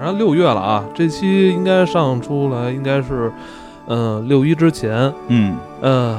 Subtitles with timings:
[0.00, 3.30] 马上六月了啊，这期应该上出来应该是，
[3.86, 6.18] 嗯，六一之前，嗯，呃，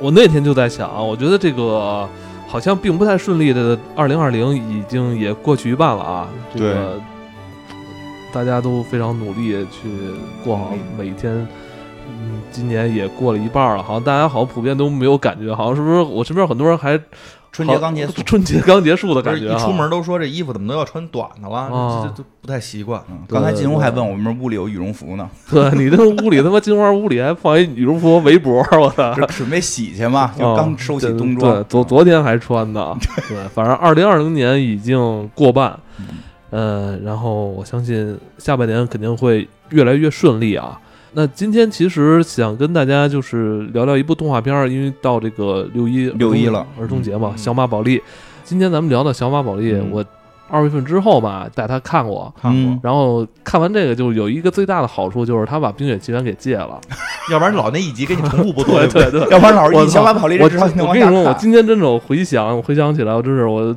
[0.00, 2.08] 我那天就在想，我觉得这个
[2.48, 6.98] 好像并不太顺利的，二零二零已经也过去一半了啊，这个
[8.32, 9.90] 大家都非常努力去
[10.42, 11.48] 过好每一天，嗯，
[12.50, 17.00] 今年也过了一半了，好像大家好像普遍都没有感觉，好像是不是我身边很多人还。
[17.52, 19.46] 春节刚结束，春节刚结束的感觉。
[19.46, 21.70] 一出门都说这衣服怎么都要穿短的了，
[22.04, 23.02] 这这不太习惯。
[23.26, 25.26] 刚才金红还问我们屋里有羽绒服呢。
[25.50, 29.14] 对你这屋里他妈金花屋里还放一羽绒服围脖，我操！
[29.28, 31.54] 准备洗去嘛，就刚收起冬装。
[31.54, 32.94] 对，昨昨天还穿的。
[33.26, 35.78] 对，反正二零二零年已经过半，
[36.50, 40.78] 呃，然后我相信下半年肯定会越来越顺利啊。
[41.18, 47.98] 那今天其实想跟大家就是聊聊一部动画片儿，因为到这个六一六一了儿童节嘛，《小马宝莉》。
[48.44, 50.04] 今天咱们聊到小马宝莉，我
[50.50, 52.78] 二月份之后吧带他看过，看过。
[52.82, 56.78] 然后看完这个，就有一个最大的好处，就是他把《冰雪奇缘》给戒了，
[57.32, 63.74] 要不然老那一集给你重复 不对对对，要不然老是小马宝莉，我我跟你说，我今天真的我回想回想起来，我真是我。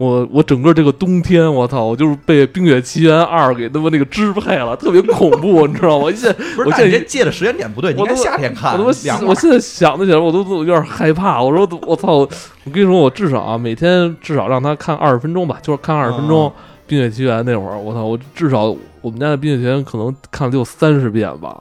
[0.00, 6.04] 我我整个这个冬天，我操，我就是被《冰雪奇缘二》给他妈那个支配了，特别恐怖，你知道吗？
[6.04, 6.34] 我现
[6.64, 8.72] 我现在借的时间点不对，你应该夏天看。
[8.72, 11.42] 我他妈，我现在想起来，我都有点害怕。
[11.42, 12.26] 我说我操，我
[12.72, 16.48] 跟你说，我至少啊，每天至少让他看二十分钟吧，就是看二十分钟
[16.86, 21.54] 《冰雪奇缘》那会儿，我操，我至少我们家的《冰雪奇缘》可能看了得有三十遍吧，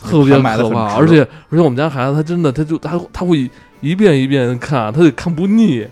[0.00, 0.94] 特别可怕。
[0.94, 5.84] 而且而且我们家孩子他真的他就他他会一遍一遍看，他得看不腻。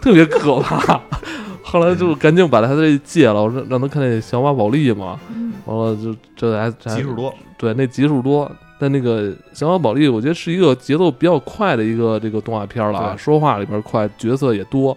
[0.02, 1.00] 特别可怕，
[1.62, 5.20] 后来就赶紧把他这戒了，我说让他看那小马宝莉嘛，
[5.66, 8.50] 完了就这还集数多，对，那集数多。
[8.78, 14.96] 但那个小马宝莉，我觉得是一个节奏比较快的一个这个动画片了，说话里边快，角色也多。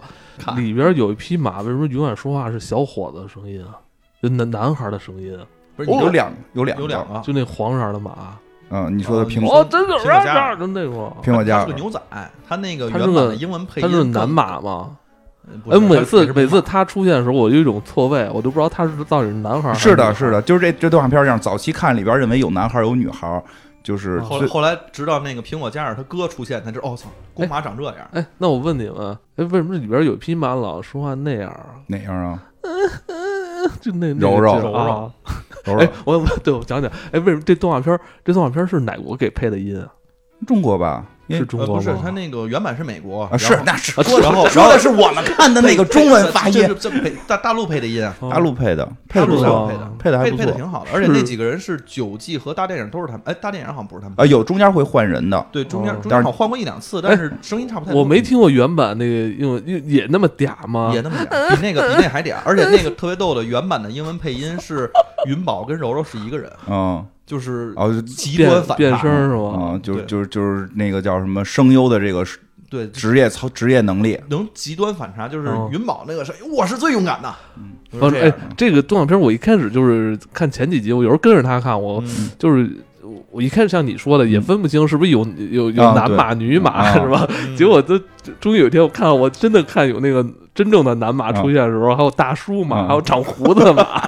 [0.56, 3.76] 里边有一匹马，为什么永远说话是小伙子的声音啊？
[4.22, 5.38] 就男男孩的声音，
[5.76, 8.40] 不是有两有两有两个，就那黄色的马。
[8.70, 10.90] 嗯，你说的苹果哦，真的苹果家就那个
[11.22, 12.02] 苹果家是个牛仔，
[12.48, 14.98] 他那个他是个英文配音，他是男马吗？
[15.70, 19.74] 哎，每次每次他出现的时候，我有一种错位，我都不知道他是到底是男孩。
[19.74, 23.44] 是的，是的，就是这这动画片这样，早期看里边认为有男孩有女孩，
[23.84, 27.96] 就是后后来直到那个苹果加尔他哥出现，才知道哦操，公马长这样。
[28.14, 31.76] 哎，那我问你们，哎，为什么里边有匹马老说话那样啊？
[31.88, 32.42] 哪样啊？
[33.82, 35.12] 就那柔柔啊，
[35.80, 39.88] 哎，我对我讲讲，哎，为什么这动画片这动画片是哪国给配的音啊？
[40.46, 41.06] 中国吧。
[41.34, 58.02] 是中国不是他那个原版是美国啊，是那是然后说的是我们看的那个中文发音，这配大大陆配的音，大陆配的，配的配的配的还配的挺好的，而且那几个人是九季和大电影都是他们，哎，大电影好像不是他们啊，有中间会换人的，对，中间中间好像换过一两次，但是声音差不太多。
[58.02, 60.92] 我没听过原版那个用也那么嗲吗？
[60.94, 64.90] 也那么嗲，比那个 比那还嗲，而且那个特别逗的原版的英文配音是
[65.28, 67.06] 云宝跟柔柔是一个人，嗯。
[67.26, 69.60] 就是哦，极端反变声是吧？
[69.60, 72.26] 啊，就就是就是那个叫什么声优的这个
[72.70, 75.28] 对职业操职业能力，能极端反差。
[75.28, 77.34] 就是云宝那个声，我是最勇敢的。
[77.58, 82.04] 嗯，哎，这个动画片我一开始就是看前几集，我有时候跟着他看，我
[82.40, 82.70] 就是
[83.30, 87.28] 我一开始像你说的，也分不清是不是有有有男马女马是吧？
[87.56, 88.00] 结果都
[88.42, 94.04] 终于有一天，我看我真的看有那个真正的男马出现的时候，还有大叔马，还有长胡子的马。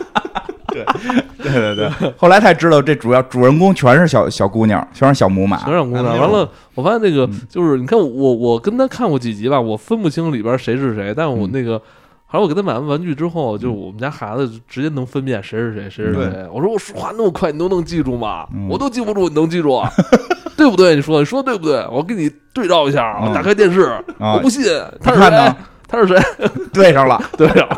[1.41, 6.06] 对对对对， 后来才知道这主要主人公全是小小姑娘，全是小母马，全是小姑娘。
[6.06, 11.78] 完了，我发现那个就是你看我我跟他看过几集吧，我分不清里边谁是谁，但我那个
[12.25, 16.47] 后来我给他买完玩具之后，就我们家孩子直接能分辨谁是谁，谁是谁。
[16.52, 18.47] 我说我说话那么快，你都能记住吗？
[18.69, 19.81] 我都记不住，你能记住？
[20.58, 20.96] 对不对？
[20.96, 21.85] 你说你说对不对？
[21.91, 24.64] 我给你对照一下，我打开电视，我不信，
[25.02, 25.56] 他是谁？
[25.88, 26.18] 他是谁？
[26.74, 27.78] 对上了，对上了。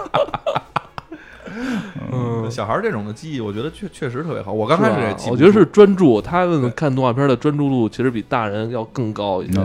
[2.12, 4.52] 嗯，小孩这种的记忆，我觉得确确实特别好。
[4.52, 9.60] 我刚开始也记，我觉得是专注，他们看动画片的专注度其实比大人要更高一些。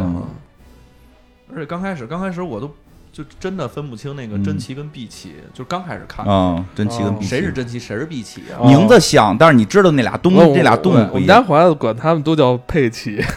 [1.54, 2.70] 而且刚开始，刚开始我都
[3.12, 8.64] 就真的分不清那个真奇跟碧奇，就是刚开始看啊，真奇跟碧奇谁是真奇，谁是碧奇啊？
[8.64, 13.22] 名字像，但是你知道那俩东那俩动物，我们家孩子管他们都叫佩奇。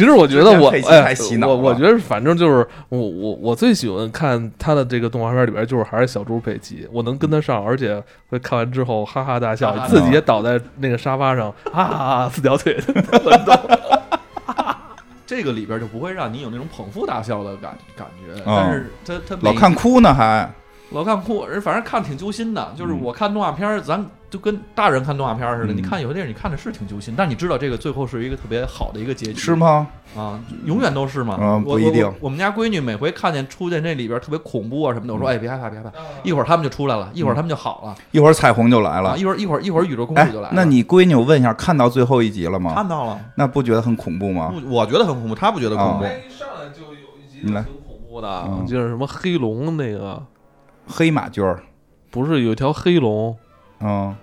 [0.00, 12.82] 其实我觉得我哎，我我觉得反正就是我我我最喜欢看他的这个动画片里边，就是还是小猪佩奇，我能跟得上，而且会看完之后哈哈大笑，自己也倒在那个沙发上啊四条腿
[15.26, 20.50] 这个里边就不会让你有那种捧腹大笑的感感觉，但是他他老看哭呢还。
[20.90, 22.72] 老看哭，人反正看挺揪心的。
[22.76, 25.72] 就是嗯我看动画片儿，咱就跟大人看动画片儿似的。
[25.72, 29.54] 嗯你看有些电影，你看的是挺揪心，但你知道这个最后是一个特别好的一个结局，是？
[29.54, 29.86] 吗？
[30.16, 31.38] 啊，永远都是嘛。
[31.40, 35.92] 嗯不一定我我我们家闺女每回看见出现这里边特别恐怖啊什么的，我说哎别害怕别害怕，
[36.24, 39.18] 一会儿他们就出来了，一会儿他们就好了一会儿彩虹就来啊，了。
[39.18, 42.74] 一会儿一会儿一会儿宇宙公哎主就来了。，那你闺女，我问一下，看到最后一集了吗？
[42.74, 43.16] 看到了？
[43.36, 44.52] 那不觉得很恐怖吗？
[44.52, 46.04] 不，我觉得很恐怖，她不觉得恐怖。
[46.04, 50.20] 啊哎一上来就有一集你来挺恐怖的，嗯就是什么黑龙那个，
[50.90, 51.62] 黑马驹儿，
[52.10, 53.36] 不是有一条黑龙，
[53.80, 54.14] 嗯，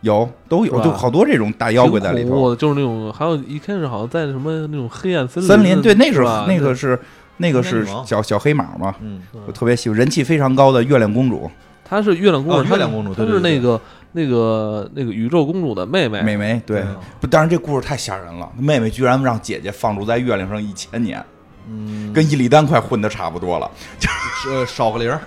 [0.00, 0.84] 有都有，是吧？
[0.84, 2.22] 就好多这种大妖怪在里头。
[2.22, 6.46] 挺恐怖的，就是那种，还有一开始好像在什么那种黑暗森林，森林对，那是吧？
[6.48, 6.98] 那个是
[7.36, 11.50] 那个是小小黑马嘛，嗯，我特别喜欢，人气非常高的月亮公主。
[11.84, 13.50] 她是月亮公主，月亮公主她对对对。
[13.52, 13.80] 是那个
[14.12, 16.80] 那个那个宇宙公主的妹妹，美眉，对。
[16.80, 21.22] 嗯，不，当然这故事太吓人了，妹妹居然让姐姐放逐在月亮上一千年，
[21.68, 23.70] 嗯，跟伊利丹快混的差不多了。
[24.42, 25.20] 是呃少个零儿，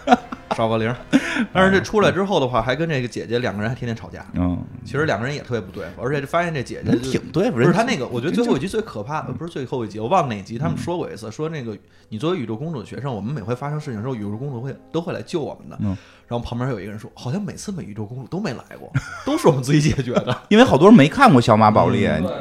[0.55, 0.95] 少个零儿。
[1.51, 4.25] 但是这出来之后的话，还跟这个姐姐两个人还天天吵架。
[4.33, 11.75] 嗯，其实两个人也特别不对付，而且发现这姐姐挺对付，人不是他那个，我觉得最后一集最可怕的不是最后一集，我忘了哪集，他们说过一次，说那个
[12.09, 15.77] 你作为宇宙公主的学生，我们每回发生事情的时候，宇宙公主会都会来救我们的。
[15.81, 15.97] 嗯
[16.27, 18.91] 然后旁边有一个人说，好像每次美宇宙公主都没来过，
[19.25, 20.37] 都是我们自己解决的。
[20.49, 22.35] 因为好多人没看过小马宝莉，对对对，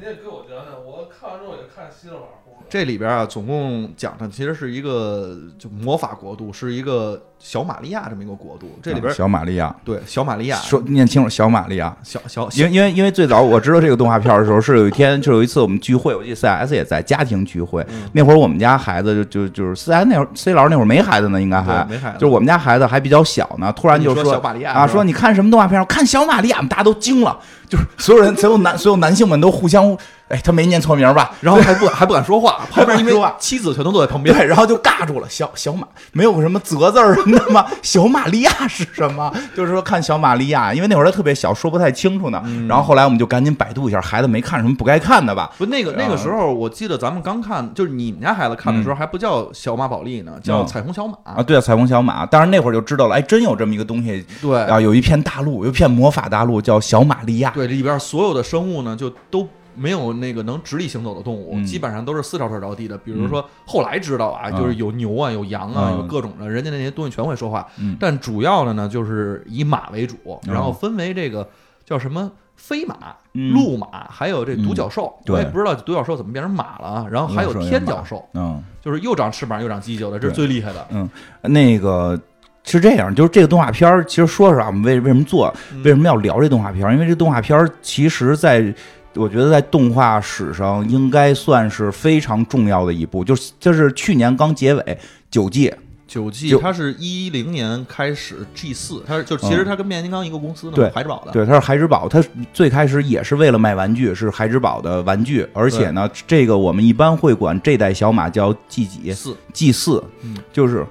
[0.00, 2.37] 你也给我讲讲，我看完之后也看稀里哗糊的。
[2.68, 8.78] 这里边啊，总共讲的其实是一个就魔法国度，是一个小玛利亚这么一个国度。
[8.82, 11.94] 这里边啊小玛利亚对小玛利亚说念清楚，小玛利亚。
[12.02, 25.80] 小小因为因为因为最早我知道这个动画片的时候，是有一天就有一次我们聚会，我记得 CS 也在家庭聚会，嗯那会儿我们家孩子就就就是 CS 那会儿 C 老师那会儿没孩子呢，应该还没孩子就是我们家孩子还比较小呢，突然就你说小玛利亚啊，说你看什么动画片？
[25.80, 27.38] 我看小玛利亚，我们大家都惊了，
[27.68, 29.96] 就是所有人所有男所有男性们都互相，
[30.28, 31.30] 哎，他没念错名吧？
[31.40, 34.34] 然后还不还不敢说话， 旁边因为妻子全都坐在旁边。
[34.36, 35.28] 对，然后就尬住了。
[35.28, 37.66] 小小马没有什么泽字儿的吗？
[37.82, 39.32] 小玛利亚是什么？
[39.56, 42.42] 就是说看小玛利亚，因为那会儿他特别小，说不太清楚呢。
[42.44, 45.50] 嗯然后后来我们就赶紧百度一下，孩子没看什么不该看的吧？
[45.58, 51.14] 不，那个啊那个时候，我记得咱们刚看，就是你们家孩子看的时候，还不叫小马宝莉呢，叫嗯彩虹小马。
[51.24, 52.26] 啊，对啊，彩虹小马。
[52.26, 57.50] 当然那会儿就知道了，哎，真有这么一个东西对啊，有一片大陆，有一片魔法大陆叫小玛利亚。
[57.50, 59.46] 对，里边所有的生物呢，就都
[59.78, 62.98] 没有那个能直立行走的动物，嗯基本上都是四条腿着地的。
[62.98, 67.66] 比如说后来知道啊，就是有牛啊，有羊啊，嗯有各种的，人家那些东西全会说话。
[67.78, 70.16] 嗯但主要的呢，就是以马为主，
[70.46, 71.48] 然后分为这个
[71.84, 72.96] 叫什么飞马、
[73.32, 75.14] 鹿马，还有这独角兽。
[75.28, 77.06] 我也不知道独角兽怎么变成马了啊。
[77.10, 80.86] 然后还有天角兽，嗯，就是又长翅膀又长犄角的，这是最厉害的。
[80.90, 81.08] 嗯
[81.42, 82.20] 那个
[82.64, 86.92] 是这样，就是这个动画片儿，其实说实话，我们为为什么做，嗯为什么要聊这动画片儿？
[86.92, 88.74] 因为这动画片儿其实在。
[89.18, 94.98] 我觉得在动画史上应该算是非常重要的一部，就是就是去年刚结尾
[95.30, 95.74] 九季，
[96.06, 101.32] 九季它是一零年开始 G 四，它是就其实它跟变形金刚一个公司的嗯对嘛，孩之宝的。
[101.32, 102.24] 对，它是海之宝，它
[102.54, 109.36] 最开始也是为了卖玩具，是海之宝的玩具，而且呢，这个我们一般会管这代小马叫 G 几四。
[109.52, 110.02] G 四。
[110.22, 110.86] 嗯，就是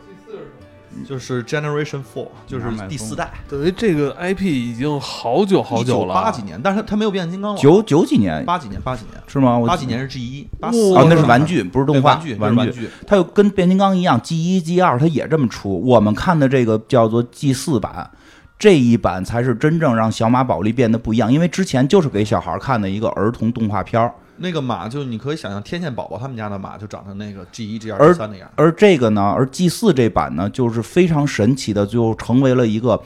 [1.05, 7.59] 就是 Generation Four，就是第四代，等于这个 IP 已经好久好久了，八几年，但是它它没有变形金刚了。
[7.59, 9.57] 九九几年八几年，八几年，是吗？
[9.57, 12.89] 我八几年是 G 一，八四哦，那是玩具，不是动画，玩具，玩玩具。
[13.05, 15.81] 它又跟变形金刚一样，G 一、G 二它也这么出。
[15.81, 18.09] 我们看的这个叫做 G 四版，
[18.57, 24.13] 这一版才是真正让小马宝莉变得不一样，因为之前就是给小孩看的一个儿童动画片儿。
[24.39, 28.49] 那个马就你可以想象，天线宝宝他们家的马就长成那个 G 一、G 二、G 三那样。
[28.55, 33.01] 而这个呢，而 G 四这版呢，就是非常神奇的，就成为了一个，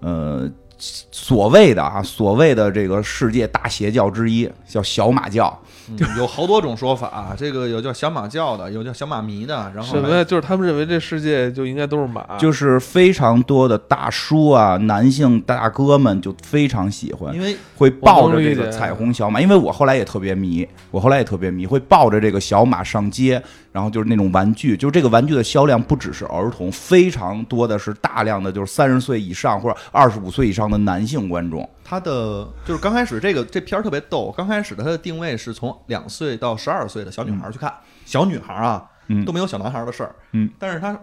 [0.00, 5.60] 呃，所谓的啊，所谓的这个世界大邪教之一，叫小马教。
[5.90, 10.24] 嗯有好多种说法，这个有叫小马教的，有叫小马迷的，然后什么呀？
[10.24, 31.68] 就是他们认为这世界就应该都是马，就是非常多的大叔啊，男性大哥们就非常喜欢，因为会抱着这个彩虹小马，因为我后来也特别迷，我后来也特别迷，会抱着这个小马上街，然后就是那种玩具，就是这个玩具的销量不只是儿童，非常多的是大量的就是三十岁以上或者二十五岁以上的男性观众。
[31.84, 37.72] 它的就是刚开始这个这片儿特别逗，刚开始的它的定位是从两岁到十二岁的小女孩儿去看，
[38.06, 39.24] 小女孩儿啊，嗯。
[39.24, 40.98] 都没有小男孩儿的事儿，嗯，但是他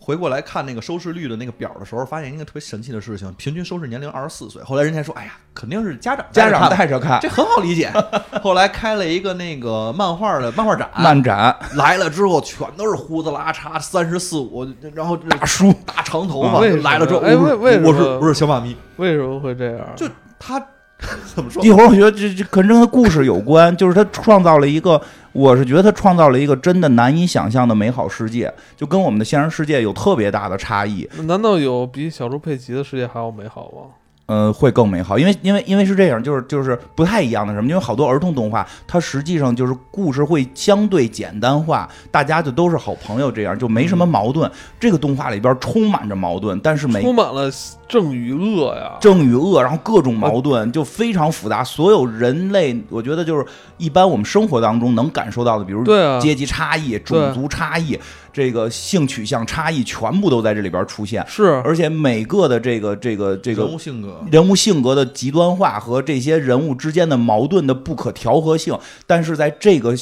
[0.00, 4.62] 回过来看那个收视率的那个表的时候，发现一个特别神奇的事情，平均收视年龄二十四岁。
[4.62, 7.18] 后来人家说，哎呀，肯定是家长家长带着看。
[7.20, 7.92] 这很好理解。
[8.42, 11.54] 后来开了一个那个漫画的漫画展，漫展。
[11.74, 17.88] 来了之后全都是胡子拉碴，三十四五，然后大叔，大长头发，来了之后，哎为为什么？
[17.88, 19.86] 我是我是小马咪，为什么会这样？
[19.96, 20.06] 就
[20.38, 20.64] 他
[21.34, 21.64] 怎么说？
[21.64, 25.00] 一会儿我觉得这这可能跟他故事有关，就是他创造了一个，
[25.32, 31.08] 我是觉得他创造了一个真的难以想象的美好世界，就跟我们的现实世界有特别大的差异。
[31.16, 33.94] 那难道有比小猪佩奇的世界还要美好吗？
[34.28, 44.50] 呃，会更美好，因为因为因为是这样，就是就是不太一样的什么，因为好多儿童动画，它实际上就是故事会相对简单化，大家就都是好朋友，这样就没什么矛盾。
[44.78, 47.50] 这个动画里边充满着矛盾，但是每充满了
[47.88, 51.64] 正与恶呀，正与恶，然后各种矛盾就非常复杂。
[51.64, 53.46] 所有人类，我觉得就是
[53.78, 55.82] 一般我们生活当中能感受到的，比如
[56.20, 57.98] 阶级差异、种族差异、
[58.38, 61.26] 这个性取向差异，全部都在这里边出现。
[61.26, 68.78] 是而且每个的这个这个这个人物性格，人物性格的极端化和这些人物之间的矛盾的不可调和性，
[69.08, 69.92] 但是在这个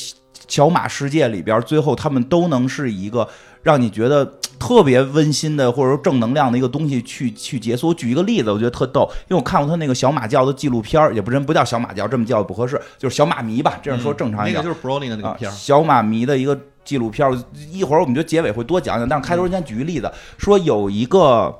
[0.46, 3.26] 小马世界里边，最后他们都能是一个
[3.62, 4.24] 让你觉得
[4.60, 7.88] 特别温馨的或者说正能量的一个东西去去结束。
[7.88, 14.62] 我举一个例子，我觉得特逗，因为我看过他那个小马教的纪录片儿也不真不叫小马教，这么叫不合适，就是小马迷吧，这样说正常一点。
[14.62, 17.28] 嗯那个就是 Brony 的那个啊，片儿，小马迷的一个纪录片，
[17.70, 21.54] 一会儿我们就结尾会多讲讲，但是开头先举个例子，说有一个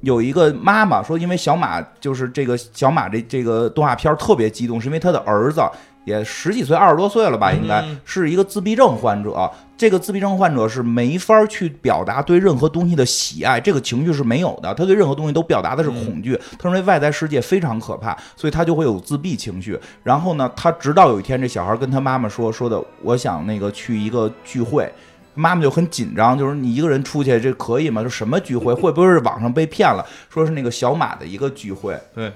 [0.00, 5.60] 有一个妈妈说，因为小马就是这个小马这这个动画片特别激动，是因为他的儿子
[6.04, 9.50] 也十几岁，二十多岁了吧，应该嗯是一个自闭症患者。
[9.76, 14.72] 这个自闭症患者是没法去表达对任何东西的喜爱，这个情绪是没有的。
[14.74, 19.78] 他对任何东西都表达的是恐惧，他认为外在世界非常可怕，所以他就会有自闭情绪。
[20.04, 24.88] 然后呢，他直到有一天，这小孩跟他妈妈说说的，我想那个去一个聚会。
[25.34, 28.02] 妈妈就很紧张，就是你一个人出去，这可以吗？
[28.02, 28.74] 就什么聚会？
[28.74, 30.04] 会不会是网上被骗了？
[30.28, 32.30] 说是那个小马的一个聚会，对，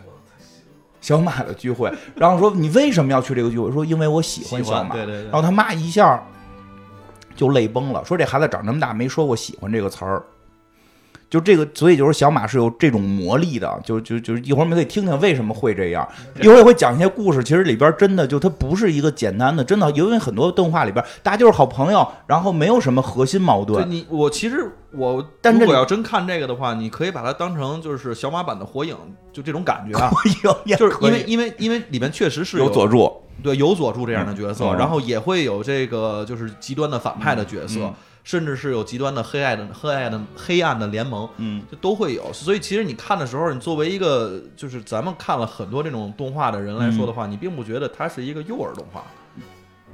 [1.07, 1.89] 小马的聚会。
[2.17, 3.71] 然后说你为什么要去这个聚会？
[3.71, 4.97] 说因为我喜欢小马。
[4.97, 6.21] 对对对然后他妈一下
[7.37, 10.21] 就泪崩了，说这孩子长这么大没说过喜欢这个词儿。
[11.29, 16.09] 就这个，所以就是小马是有这种魔力的，就就就是一会儿我们可以听听为什么会这样，
[16.41, 17.43] 一会儿也会讲一些故事。
[17.43, 23.91] 其实里边真的就它不是一个简单的，真的，因为很多动画里边大家就是好朋友，然后没有什么核心矛盾。
[23.91, 28.97] 你，我其实我，如果要真看这个的话，你可以把它当成就是小马版的火影，
[29.33, 30.11] 就这种感觉啊，
[30.77, 33.13] 就是因为因为因为里面确实是有佐助，
[33.43, 42.33] 对有佐助这样的角色，嗯然后也会有这个就是极端的反派的角色，嗯甚至是有极端的黑暗的黑暗的黑暗的联盟，嗯，就都会有。
[42.33, 49.05] 所以其实你看的时候，你作为一个就是咱们看了很多这种动画的人来说的话，你并不觉得它是一个幼儿动画。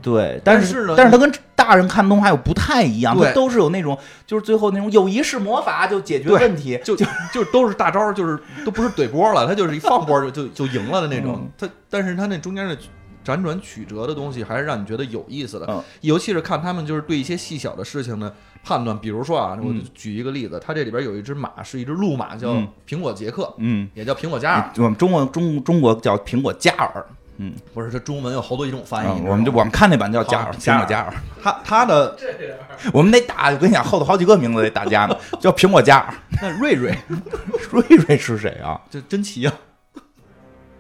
[0.03, 11.51] 对，但但是呢但是他跟大人看动画又不太一样，他都是有那种，就是最后那种有一式魔法就解决问题，就就就都是大招儿，就是都不是怼波了，他就是一放波儿就就就赢了的那种嗯。
[11.57, 12.77] 他但是他那中间的
[13.25, 15.67] 辗转曲折的东西，还是让你觉得有意思的。
[15.69, 24.71] 嗯尤其是看他们就是对一些细小的事情的判断，比如说啊，我举一个例子，它这里边有一只马是一只鹿马，叫嗯苹果杰克，嗯，也叫苹果加尔。
[24.79, 27.07] 我们中国中中国叫苹果加尔，
[27.43, 29.21] 嗯，不是，这中文有好多一种翻译。
[29.27, 32.17] 我们就我们看那版叫加尔，好苹果加尔，他他的
[32.95, 36.97] 我们得打，我跟你讲，后头好几个名字得打架呢，叫苹果加尔，那瑞瑞，
[37.73, 38.81] 瑞瑞是谁啊？
[38.89, 39.53] 这真奇啊！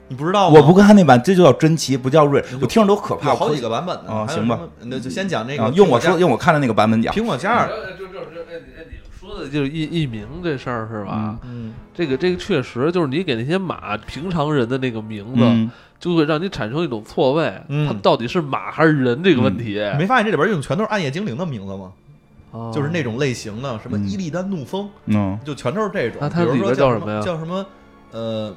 [0.07, 0.61] 你不知道吗？
[0.61, 3.35] 我不看那版，这就叫真奇，不叫瑞我听着都可怕。
[3.35, 4.13] 好几个版本呢。
[4.13, 5.75] 啊行吧，那就先讲那啊个。
[5.75, 7.69] 用我说用我看的那个版本讲，苹果加尔，
[9.43, 11.37] 的就是译译名这事儿是吧？
[11.45, 19.75] 嗯，这个这个确实就是你给那些马平常人的那个名字，嗯，就会让你产生一种错位，嗯它到底是马还是人这个问题。
[19.99, 21.93] 没发现这里边用的全都是暗夜精灵的名字吗？
[22.53, 26.19] 哦就是那种类型的，什么嗯伊利丹怒风，嗯，就全都是这种。
[26.21, 27.65] 那它比如说里边叫什么呀叫什么？
[28.13, 28.55] 呃，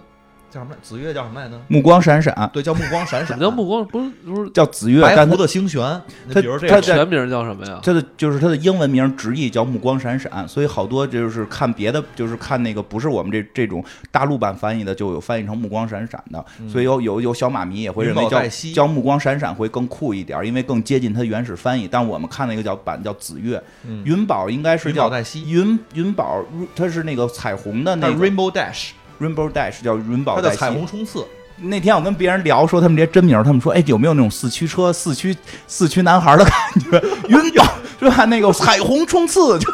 [0.55, 0.77] 叫什么来？
[0.81, 1.59] 子月叫什么来着？
[1.67, 3.38] 目光闪闪，对，叫目光闪闪。
[3.38, 3.85] 么叫目光？
[3.88, 5.81] 不是不是，叫紫月，白但它胡子星璇，
[6.27, 6.79] 那它比如这它。
[6.79, 7.79] 全名叫什么呀？
[7.83, 18.41] 它的就是它的英文名直译叫目光闪闪，所以好多就是看别的，就是看那个不是我们这这种大陆版翻译的，就有翻译成目光闪闪的，所以有有有小马迷也会认为叫
[18.74, 21.85] 叫目光闪闪会更酷一点，因为更接近它原始翻译。
[21.91, 26.41] 但我们看那个叫版叫紫月，嗯云宝应该是叫黛西，云云宝，
[26.75, 30.36] 它是那个彩虹的那个 Rainbow Dash，Rainbow Dash 叫云宝。
[30.36, 31.25] 它叫彩虹冲刺。
[31.57, 35.34] 那天我跟别人聊说他们这些真名，他们说，哎，有没有那种四驱车、四驱
[35.67, 36.53] 四驱男孩的感
[36.91, 37.01] 觉？
[37.29, 37.65] 云宝
[37.98, 38.25] 是吧？
[38.25, 39.72] 那个彩虹冲刺，就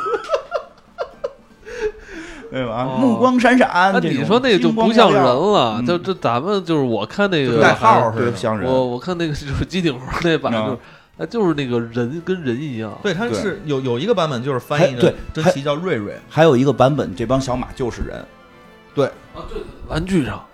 [2.52, 2.84] 对吧？
[2.84, 3.68] 哦目光闪闪。
[3.94, 8.30] 那你说那个就不像人了，嗯就这咱们就是我看那个代号似的。
[8.30, 8.70] 对像人。
[8.70, 10.78] 我我看那个就是机顶盒那版，嗯就是
[11.18, 12.96] 它就是那个人跟人一样。
[13.02, 15.02] 对，它是有有一个版本就是翻译的
[15.34, 18.24] 对还真奇叫瑞瑞，还有一个版本，这帮小马就是人，
[19.34, 20.46] 啊，对，玩具上，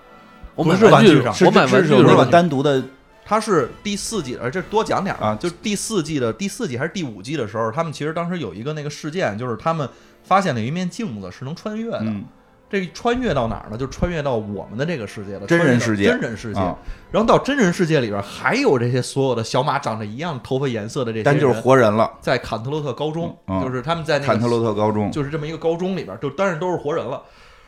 [0.55, 2.83] 我不买是玩具上具我买玩具是有那个上单独的
[3.25, 5.37] 它是第四季，而这多讲点儿啊。
[5.39, 9.87] 就是第四季的第四季还是第五季的时候，他们其实当时有一个那个事件，就是他们
[10.23, 12.25] 发现了一面镜子是能穿越的，嗯。
[12.69, 13.77] 这穿越到哪儿呢？
[13.77, 16.03] 就穿越到我们的这个世界了，穿越到真人世界。
[16.03, 16.59] 真人世界。
[16.59, 16.75] 啊。
[17.09, 22.11] 然后到真人世界里边，还有这些所有的小马长着一样头发颜色的这些人，但就是活人了。
[22.19, 27.21] 在坎特洛特高中，嗯就是他们在那个坎特洛特高中，就是这么一个高中里边，就当然都是活人了。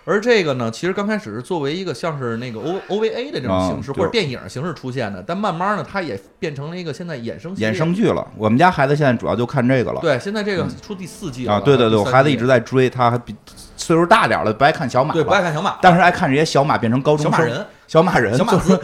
[0.10, 8.28] 而这个呢，其实刚开始是作为一个像是那个 O O V A 的这种形式、啊或者电影形式出现的，但慢慢呢，它也变成了一个现在衍生衍生剧了。
[8.36, 10.02] 我们家孩子现在主要就看这个了。
[10.02, 13.36] 对，现在这个出第四季了啊，对对对，我孩子一直在在追，他还比
[13.78, 18.80] 岁数大点了，不爱看小马对不爱了，看小马，但是爱看这些小马变成高中生小马人、小马人、小马子，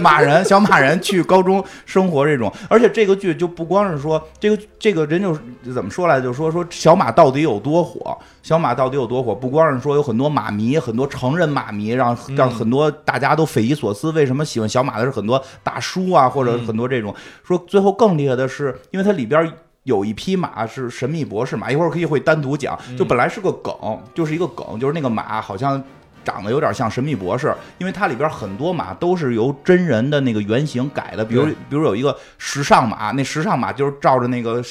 [0.00, 5.40] 马人、小马人去高中生活这种，而且这个剧就不光是说这个这个人就是
[5.72, 17.14] 怎么说来，就是说说小马到底有多火，小马到底有多火，不光是说有很多马迷，很多成人马迷，让让很多大家都匪夷所思，为什么喜欢小马的是很多大叔啊，或者很多这种。
[17.44, 19.48] 说最后更厉害的是，因为它里边。
[19.84, 22.74] 有一匹马是神秘博士马，一会儿可以会单独讲。
[22.96, 23.74] 就本来是个梗，
[24.14, 25.84] 就是一个梗，就是那个马好像
[26.24, 34.62] 长得有点像神秘博士，因为它里边很多马都是由真人的那个原型改的，比如比如有一个时尚马，那时尚马就是照着那个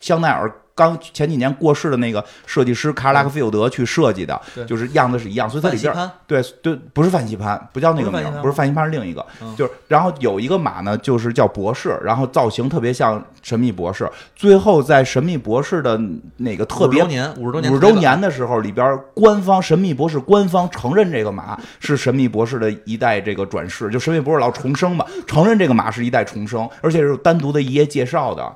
[0.00, 9.56] 香奈儿刚前几年过世的那个设计师卡尔拉克菲尔德去设计的，就是样子是一样，所以它里边对对不是范西潘，不叫那个名儿，不是范西潘是另一个，嗯。
[9.56, 16.00] 就是然后有一个马呢，就是叫博士，然后造型特别像神秘博士，最后在神秘博士的
[16.36, 28.54] 那个特别五十周年，五十周年，五十周年的时候，里边官方神秘博士官方承认这个马是神秘博士的一代这个转世，就神秘博士老重生嘛，承认这个马是一代重生，而且是单独的一页介绍的。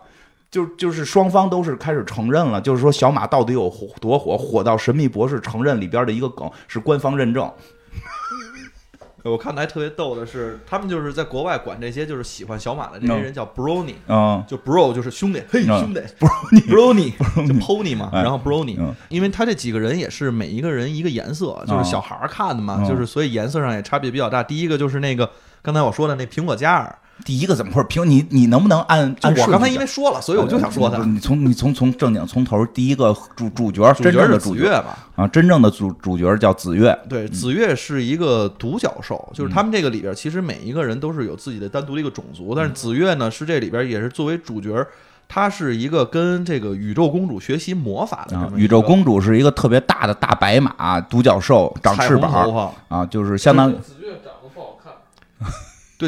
[0.53, 7.51] 就就是双方都是开始承认了，就是说小马到底有火多火，火到神秘博士承认里边的一个梗是官方认证，
[9.25, 15.81] 我看的还特别逗的是，他们就是在国外管这些就是喜欢小马的这些人叫 brony，、嗯，就 bro 就是兄弟，嘿嗯。
[15.81, 18.21] 兄弟， brony brony 就 pony 嘛，哎。
[18.21, 18.95] 然后 brony，、嗯。
[19.09, 22.89] 因为他这几个人也是每一个人一个颜色，就是小孩儿看的嘛，嗯。
[22.89, 24.43] 就是所以颜色上也差别比较大。
[24.43, 25.31] 第一个就是那个
[25.63, 27.87] 刚才我说的那苹果嘉尔，第一个怎么回事？
[27.89, 34.99] 凭你你能不能按按顺序我刚才因为说了，所以我就想说他不，你从你从从正经从头第一个主主角，真主角是正的主角子月吧。
[35.15, 44.85] 啊，真正的主主角叫子月，对，子月是一个独角兽，就是他们这个里边，其实每一个人都是有自己的单独的一个种族，但是子月呢是这里边也是作为主角，
[45.29, 53.77] 他是一个跟这个宇宙公主学习魔法的宇宙公主是一个特别大的大白马，独角兽，长翅膀，啊，就是相当于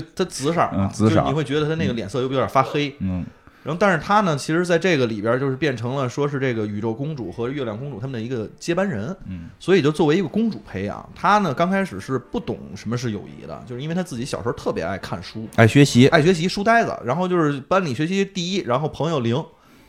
[0.01, 2.95] 对，他紫色啊，嗯紫色你会觉得他那个脸色有有点发黑。
[2.99, 3.25] 嗯。
[3.63, 19.43] 然后，但是他呢，其实在这个里边就是变成了说是这个宇宙公主和月亮公主他们的一个接班人，嗯，所以就作为一个公主培养她呢，刚开始是不懂什么是友谊的，就是因为她自己小时候特别爱看书，爱学习，爱学习，书呆子，然后就是班里学习第一，然后朋友零，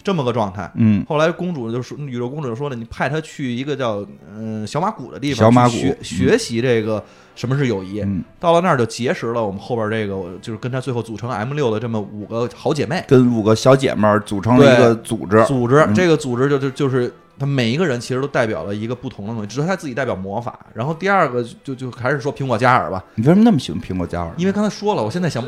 [0.05, 0.71] 这么个状态。
[0.75, 7.03] 嗯后来公主就说，宇宙公主就说了，你派她去一个叫嗯、小马谷的地方，小马谷学学习这个
[7.35, 7.99] 什么是友谊。
[8.01, 15.77] 嗯，到了那儿就结识了我们后边这个，就是跟她最后组成 M 六的这么五个好姐妹跟五个小姐妹儿组成了一个组织，组织。
[15.77, 17.11] 嗯这个组织就就就是。
[17.37, 20.57] 他每一个人其实都代表了一个不同的东西，只是他自己代表魔法。
[20.73, 24.31] 然后第二个就就还是说苹果嘉尔吧，你为什么那么喜欢苹果嘉尔？
[24.37, 25.43] 因为刚才说了，我现在想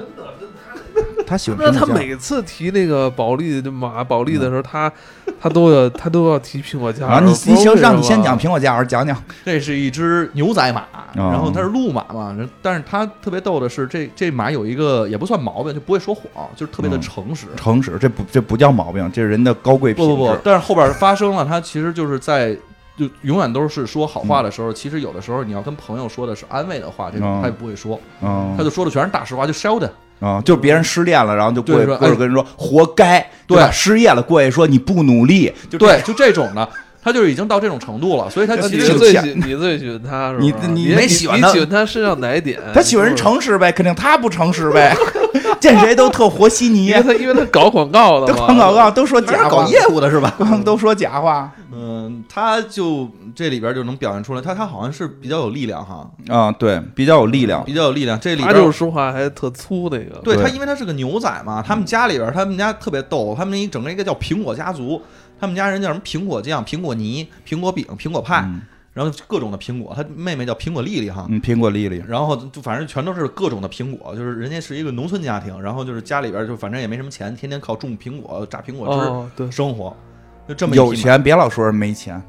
[1.28, 4.92] 他喜欢那他每次提那个保利的马保利的时候，他
[5.40, 7.16] 他都要他都要提苹果嘉尔。
[7.16, 10.82] 啊，你你行，让你先讲苹果嘉尔，讲讲，这是一只牛仔马，
[11.16, 17.48] 哦然后它是鹿马嘛，但是它特别逗的是，这这马有一个也不算毛病，就不会说谎，就是特别的嗯诚实。
[17.58, 20.10] 诚实，这不这不叫毛病，这是人的高贵品质。
[20.10, 22.56] 不不不，但是后边发生了，它其实就是在
[22.98, 29.90] 就永远都是说好话的时候，其实有的时候你要跟朋友说的是安慰的话，这种嗯他也不会说，嗯他就说的全是大实话，就 Sheldon。
[30.20, 33.70] 啊，就是别人失恋了，然后就过去对说哎过去跟人说活该，对吧？
[33.72, 36.68] 失业了过去说你不努力，就对，就这种的，
[37.04, 40.40] 他就是已经到这种程度了，所以他其实最喜你最喜欢他是吧？
[40.42, 42.60] 你你你没喜欢他你喜欢他身上哪一点？
[42.74, 44.96] 他喜欢人诚实呗，肯定他不诚实呗，
[45.62, 46.88] 见谁都特和稀泥。
[46.88, 50.34] 因为，他因为他搞广告的都嘛，搞广告都说假话，搞业务的是吧？
[50.64, 51.52] 都说假话。
[51.72, 58.20] 嗯，他就这里边就能表现出来，他他好像是比较有力量哈，啊，对，比较有力量，比较有力量。
[58.20, 60.20] 这里他边就是说话还特粗那个。
[60.24, 60.44] 对对。
[60.44, 65.00] 他，因为他是个牛仔嘛，他们家里边，他们家特别逗，他们一整个一个叫苹果家族，
[65.40, 66.02] 他们家人叫什么？
[66.04, 68.62] 苹果酱、苹果泥、苹果饼、苹果派，嗯
[68.98, 69.94] 然后各种的苹果。
[69.96, 79.96] 他妹妹叫苹果丽丽哈，嗯，苹果丽丽，然后就反正全都是各种的苹果，就是人家是一个农村家庭，然后就是家里边就反正也没什么钱，天天靠种苹果、榨苹果汁、哦，对，生活，
[80.48, 82.20] 就这么有钱别老说人没钱，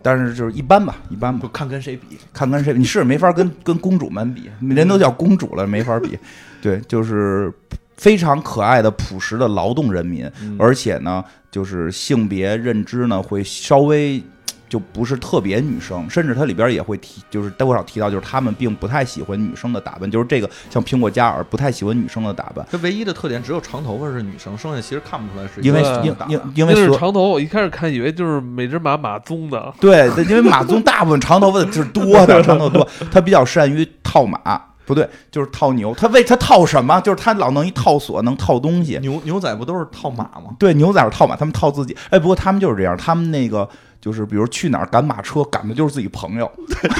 [0.00, 2.16] 但是就是一般吧，一般吧就，看跟谁比。
[2.32, 6.18] 看跟谁，你是没法跟跟公主们比，人都叫公主了，没法比。
[6.62, 7.52] 对，就是
[7.96, 14.22] 非常可爱的朴实的劳动人民，嗯而且呢，就是性别认知呢会稍微
[14.68, 25.82] 就不是特别女生，甚至它里边也会提，就是多少提到，就是他们并不太喜欢女生的打扮，就是这个像苹果嘉尔不太喜欢女生的打扮，这唯一的特点只有长头发是女生，剩下其实看不出来是因为
[26.28, 34.38] 因因为所长头，我一开始看以为就是美只马马鬃的，对，因为马鬃大部分长头发的是多的，长头发多，他比较善于套马，
[34.86, 35.94] 不对，就是套牛。
[35.94, 37.00] 他为他套什么？
[37.00, 38.98] 就是他老弄一套锁，能套东西。
[39.00, 40.54] 牛牛仔不都是套马吗？
[40.58, 41.96] 对，牛仔是套马，他们套自己。
[42.10, 43.68] 哎，不过他们就是这样，他们那个
[44.00, 46.50] 就是，比如去哪儿赶马车，赶的就是自己朋友，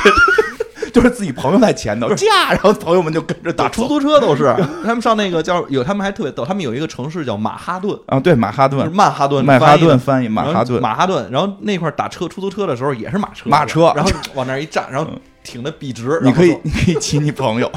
[0.95, 4.55] 就是自己朋友在前头驾， 然后朋友们就跟着打打出租车都是，
[4.85, 13.93] 他们上那个叫有，他们还特别逗，他们有一个城市叫马哈顿，啊，对，马哈顿，曼哈顿曼哈顿翻译马哈顿，马哈顿，然后那块儿打车出租车的时候也是马车，马车。
[13.97, 15.11] 然后往那儿一站，然后
[15.43, 17.69] 挺的笔直，你可以你可以骑你朋友。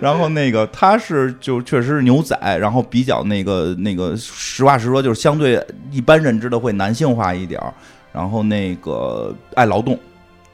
[0.00, 7.74] 然后那个他是就确实是牛仔，然后比较那个那个，实话实说，就是相对一般认知的会男性化一点儿，
[8.10, 9.98] 然后那个爱劳动，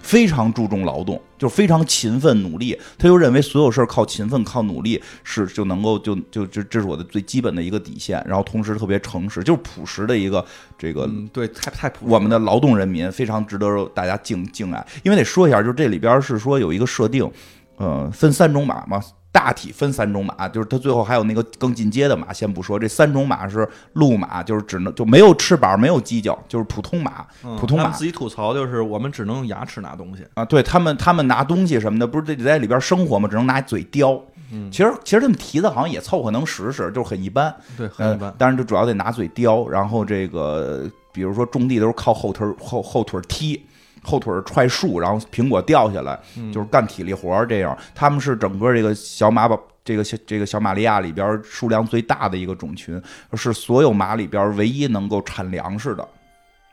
[0.06, 2.78] 非常注重劳动，就非常勤奋努力。
[2.96, 8.24] 他就认为所有事儿靠勤奋、靠努力是就能够就就就这是我的最基本的一个底线。
[8.24, 10.44] 然后同时特别诚实，就是朴实的一个
[10.78, 14.86] 这个嗯，对，太太朴实我们的劳动人民非常值得大家敬敬爱。
[15.02, 17.28] 因为得说一下，就这里边是说有一个设定，
[17.76, 19.02] 呃，分三种马嘛，
[19.36, 22.78] 大体分三种马，就是它最后还有那个更进阶的马，先不说。
[22.78, 27.26] 这三种马是路马，就是只能就没有翅膀，没有犄角，就是普通马。
[27.44, 33.28] 嗯普通马自己吐槽就是我们只能用牙齿拿东西，啊，对他们，他们拿东西什么的，不是得在里边生活吗？
[33.28, 34.18] 只能拿嘴叼。
[34.52, 37.54] 嗯其实其实他们蹄子好像也凑合能使使，就是很一般。
[37.76, 38.34] 对，很嗯一般，。
[38.38, 43.66] 但是就主要得拿嘴叼，然后这个比如说种地都是靠后腿儿后后腿儿踢。
[44.06, 47.76] 后腿儿踹树，然后苹果掉下来，嗯就是干体力活儿这样。
[47.94, 53.00] 他们是整个这个小马宝这个小这个小马利亚里边数量最大的一个种群，
[53.34, 56.08] 是所有马里边唯一能够产粮食的，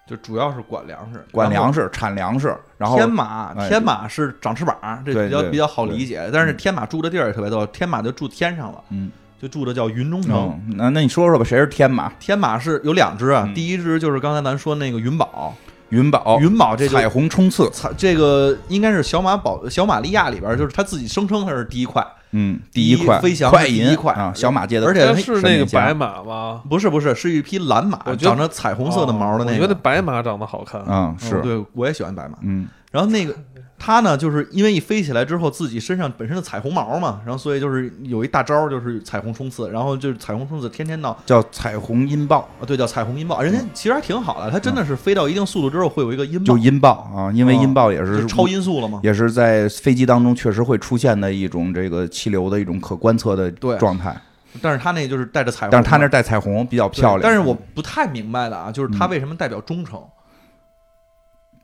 [0.08, 2.56] 就主要是管粮食，管粮食、产粮食。
[2.78, 6.30] 然后天马，哎天马是长翅膀，这比较比较好理解。
[6.34, 10.58] 但是天马住的地儿也特别多，天马就住天上了，嗯就住的叫云中城。
[10.67, 12.10] 嗯，那那你说说吧，谁是天马？
[12.19, 15.54] 天马是有两只啊，嗯第一只就是刚才咱说那个云宝，
[15.94, 26.62] 云宝，云宝这就彩虹冲刺，彩这个应该是小马宝小马利亚里边，就是他自己声称他是第一块，嗯，第一一块飞翔快银第一块啊，小马界的，而且是那个白马吗？
[26.68, 29.52] 不是不是，是一匹蓝马长着彩虹色的毛的那个。
[29.52, 30.82] 哦我觉得白马长得好看。
[30.88, 32.38] 嗯，嗯是，对，我也喜欢白马。
[32.42, 33.36] 嗯然后那个
[33.86, 41.17] 他呢，就是因为一飞起来之后，自己身上本身的彩虹毛嘛，然后所以就是有一大招，就是彩虹冲刺，然后就是彩虹冲刺，天天闹。
[41.26, 49.02] 叫彩虹音爆，啊，对，叫彩虹音爆，人家其实还挺好的，他真的是飞到一定速度之后会有一个音爆，就音爆啊，因为哦音爆也就是超音速了嘛。
[49.04, 54.15] 也是在飞机当中确实会出现的一种这个气流的一种可观测的状态，
[54.62, 59.10] 但是他那就是带着彩虹，但是他那带彩虹比较漂亮，但是我不太明白的啊，就是他嗯。
[59.10, 60.02] 为什么代表忠诚？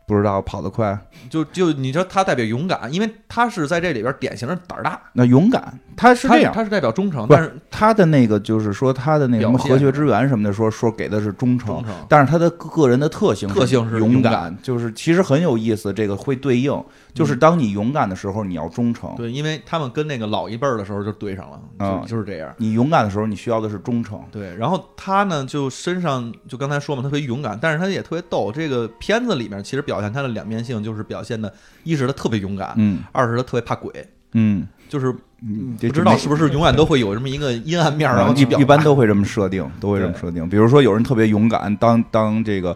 [0.10, 0.98] 不知道跑得快，
[1.30, 11.84] 就就你说他代表勇敢，因为他是在这里边典型的胆儿大，那勇敢他是他这样，他是代表忠诚，但是他的那个就是说他的那个什么和谐之源什么的，说说给的是忠诚。
[12.08, 19.14] 但是他的个人的特性特性是勇勇敢就是其实很有意思，这个会对应，就是当你勇敢的时候，你要忠诚。
[19.16, 22.52] 对，因为他们跟那个老一辈儿的时候就对上了，嗯就就是这样。
[22.58, 24.20] 你勇敢的时候，你需要的是忠诚。
[24.32, 28.52] 对，然后他呢，就身上就刚才说嘛，特别勇敢，但是他也特别逗。
[28.52, 31.52] 这个片子里面其实表现他的两面性，就是表现的，
[31.84, 33.92] 一是他特别勇敢，嗯二是他特别怕鬼，
[34.34, 40.48] 嗯，就是嗯不知道是不是永远都会有这么一个阴暗面儿，然后一一般都会这么设定， 都会这么设定。
[40.50, 42.72] 比如说有人特别勇敢，当当这个。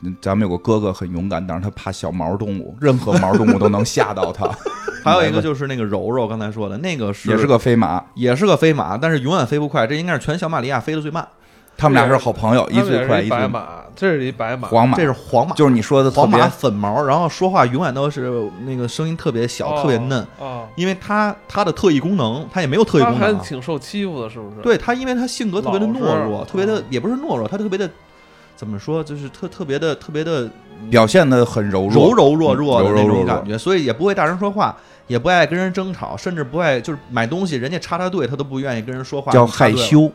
[0.00, 4.48] 嗯咱们有个哥哥很勇敢，但是他怕小毛动物，任何毛动物都能吓到他。
[5.02, 11.26] 还有一个就是那个柔柔，刚才说的那个是也是个飞马，也是个飞马，但是永远飞不快，这应该是全小马利亚飞得最慢。
[11.78, 23.36] 他们俩是好朋友，一最快一最是一白马，这是一白马，黄马，这是黄马，就是你说的黄马粉毛，然后说话永远都是那个声音特别小，哦特别嫩，啊，因为他他的特异功能，他也没有特异功能。
[23.36, 23.40] 啊。
[23.44, 24.56] 挺受欺负的，是不是？
[24.60, 27.88] 对他，因为他性格特别的懦弱，特别的也不是懦弱，他特别的
[28.56, 30.50] 怎么说，就是特特别的特别的
[30.90, 32.82] 表现的很柔柔弱，柔弱弱。
[32.82, 39.46] 的那种感觉，所以也不会大声说话，也不爱跟人争吵，甚至不爱就是买东西，人家插他队，他都不愿意跟人说话，叫。
[39.46, 40.10] 害羞，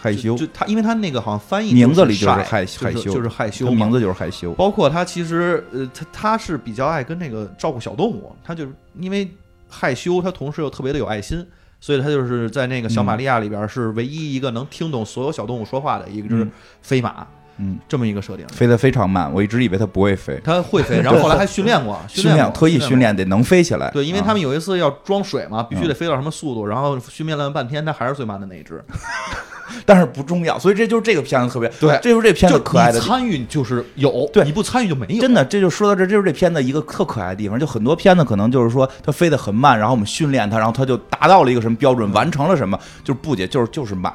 [0.00, 0.36] 害羞。
[0.36, 4.52] 就，他，因为他那个好像翻译名字里就是害羞就是害羞名字就是害羞。
[4.54, 9.28] 包括他其实呃，他他是比较爱跟那个照顾小动物，他就是因为
[9.68, 11.44] 害羞，他同时又特别的有爱心，
[11.80, 16.48] 所以他就是在那个小玛利亚里边是唯一一个能听懂所有小动物说话的一个，就是
[16.80, 17.26] 飞马，
[17.58, 18.46] 嗯，这么一个设定。
[18.48, 22.98] 飞得非常慢，我一直以为它不会飞，它会飞， 然后后来还训练过，训练过特意训。
[22.98, 23.90] 练得能飞起来。
[23.92, 28.84] 对，因为啊他们有一次要装水嘛，必须嗯得飞到什么速度，然后训练了半天，它还是最慢的那一只。
[29.84, 35.20] 但是不重要，所以这就是这个片子特别，对这就是这片子可爱的参与就是有，对你不参与就没有。
[35.20, 37.60] 真的，这就说到这，这就是这片子一个特可爱的地方。
[37.60, 44.12] 就很多片子可能就是说它飞得很慢，然后我们训练它，然后它就达到了一个什么标准，完成了什么，就是不解，就是就是慢，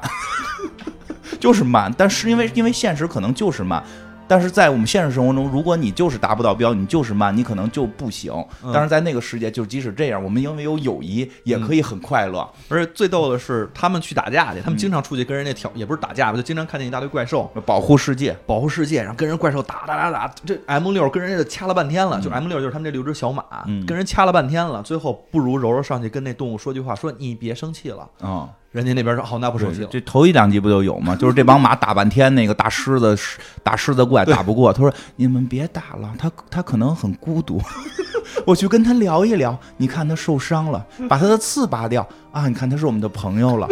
[1.38, 1.92] 就是慢。
[1.96, 3.82] 但是因为因为现实可能就是慢。
[4.26, 8.32] 但是在我们现实生活中，如果你就是达不到标，你就是慢，你可能就不行。
[8.62, 12.48] 嗯但是在那个世界，就即使这样，我们因为有友谊，也可以很快乐。
[12.70, 17.52] 而且最逗的是，他们去打架去，他们经常出去跟人家挑，也不是打架吧，就经常看见一大堆怪兽。
[17.66, 28.08] 保护世界，保护世界，然后跟人怪兽打打打打，这 M 六跟人家掐了半天了，就 M 六就是他们这六只小马，嗯跟人掐了半天了，最后不如柔柔上去跟那动物说句话，说你别生气了。
[28.22, 29.88] 啊、人家那边说好，那不生气了。
[29.88, 31.14] 这头一两集不就有吗？
[31.14, 33.16] 就是这帮马打半天，那个大狮子
[33.62, 37.62] 大狮子怪打不过，他说：“你们别打了，他他可能很孤独，
[38.44, 39.56] 我去跟他聊一聊。
[39.76, 42.48] 你看他受伤了，把他的刺拔掉啊！
[42.48, 43.68] 你看他是我们的朋友了。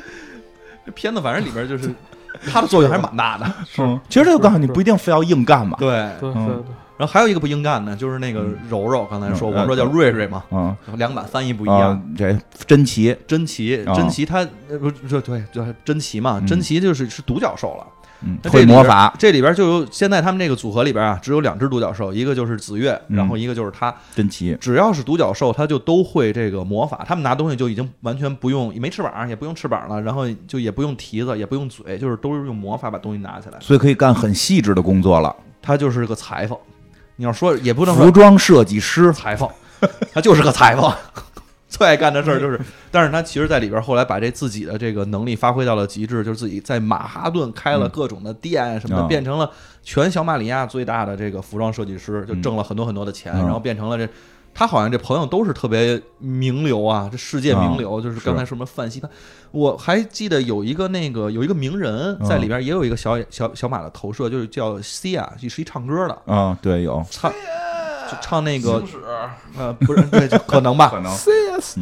[0.84, 1.90] 这片子反正里边就是
[2.52, 3.50] 它的作用还是蛮大的。
[3.78, 5.78] 嗯，其实这就告诉你，不一定非要硬干嘛。
[5.80, 6.64] 对，嗯对对对，
[6.96, 12.14] 然后还有一个不应干的，就是那个柔柔，刚才说嗯我们说叫瑞瑞嘛，嗯，两个版翻译不不一样。
[12.16, 17.86] 这珍奇，珍奇，啊珍奇它呃不这对就是珍奇嘛，嗯珍奇就是是独角兽了。
[18.48, 23.94] 会魔法，这里边就有现在他们这个组合里边啊，只有两只独角兽，一个就是紫月，嗯然后一个就是他。
[24.14, 27.04] 珍奇，只要是独角兽，他就都会这个魔法。
[27.06, 33.58] 他们拿东西就已经完全不用，没翅膀，也不用翅膀了，然后就也不用蹄子，也不用嘴，就是都是用魔法把东西拿起来。
[33.60, 35.34] 所以可以干很细致的工作了。
[35.60, 36.56] 他就是个裁缝。
[37.16, 39.48] 你要说也不能说服装设计师，裁缝，
[40.12, 40.92] 他就是个裁缝。
[41.68, 42.60] 最爱干的事儿就是，
[42.92, 49.50] 但是他其实在里边后来把这自己的这个能力发挥到了极致，就是自己在马哈顿开了各种的店什么的，嗯变成了
[49.82, 54.08] 全小马里亚最大的这个服装设计师，就挣了很多很多的钱，嗯然后变成了这。
[54.54, 58.20] 他好像这朋友都是特别名流啊，这世界名流，就是。
[58.20, 59.08] 刚才说什么范西他，
[59.50, 67.04] 我还记得有一个那个有一个名人在里边也有一个小小小马的投射，就是叫 Cia，是一唱歌的，嗯，对，有。
[67.10, 67.30] 唱
[68.10, 68.82] 就唱那个
[69.58, 70.88] 呃，不是，对，就可能吧。
[70.88, 71.12] 可能，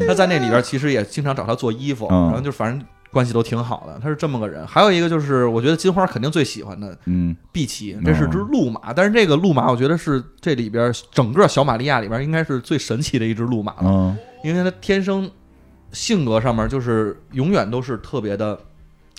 [0.07, 2.25] 他在那里边其实也经常找他做衣服，嗯。
[2.27, 3.99] 然后就反正关系都挺好的。
[4.03, 4.67] 他是这么个人。
[4.67, 15.31] 还有一个就是，我觉得金花肯定最喜欢的嗯碧琪，这是只鹿马，但是这个鹿马我觉得是这里边整个小玛利亚里边应该是最神奇的一只鹿马了，嗯因为它天生
[15.93, 18.59] 性格上面就是永远都是特别的。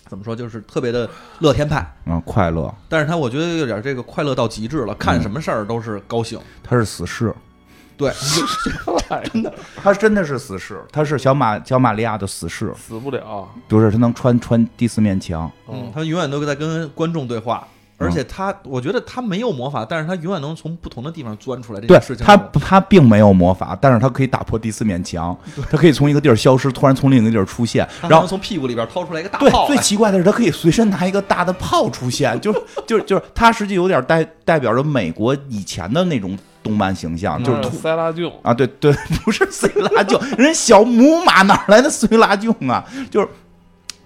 [0.10, 0.36] 怎么说？
[0.36, 6.38] 就是特别的乐天派，嗯，快乐，但是他我觉得有点这个快乐到极致了，看嗯什么事儿都是高兴。
[6.62, 7.34] 他是死士。
[7.98, 8.12] 对，
[9.32, 9.54] 真的。
[9.76, 13.48] 他真的是死士，他是小马小玛利亚的死士，死不了。
[13.68, 17.68] 不是他能穿穿第四面墙，嗯，他永远都在跟观众对话，
[18.04, 22.26] 而且他，我觉得他没有魔法，但是他永远能从不同的地方钻出来这对件事情。
[22.26, 25.38] 他他并没有魔法，但是他可以打破第四面墙，
[25.70, 28.28] 他可以从一个地儿消失，突然从另一个地儿出现，然后。
[28.34, 38.92] 从屁股里边掏出来一个大对，炮对，最奇怪的是，他可以随身拿一个大的炮出现，就是就是就是，他实际有点代代表着美国以前的那种动漫形象，就是塞拉囧，啊，对对，
[39.24, 42.84] 不是塞拉囧，人小母马哪来的塞拉囧啊？
[43.12, 43.28] 就是。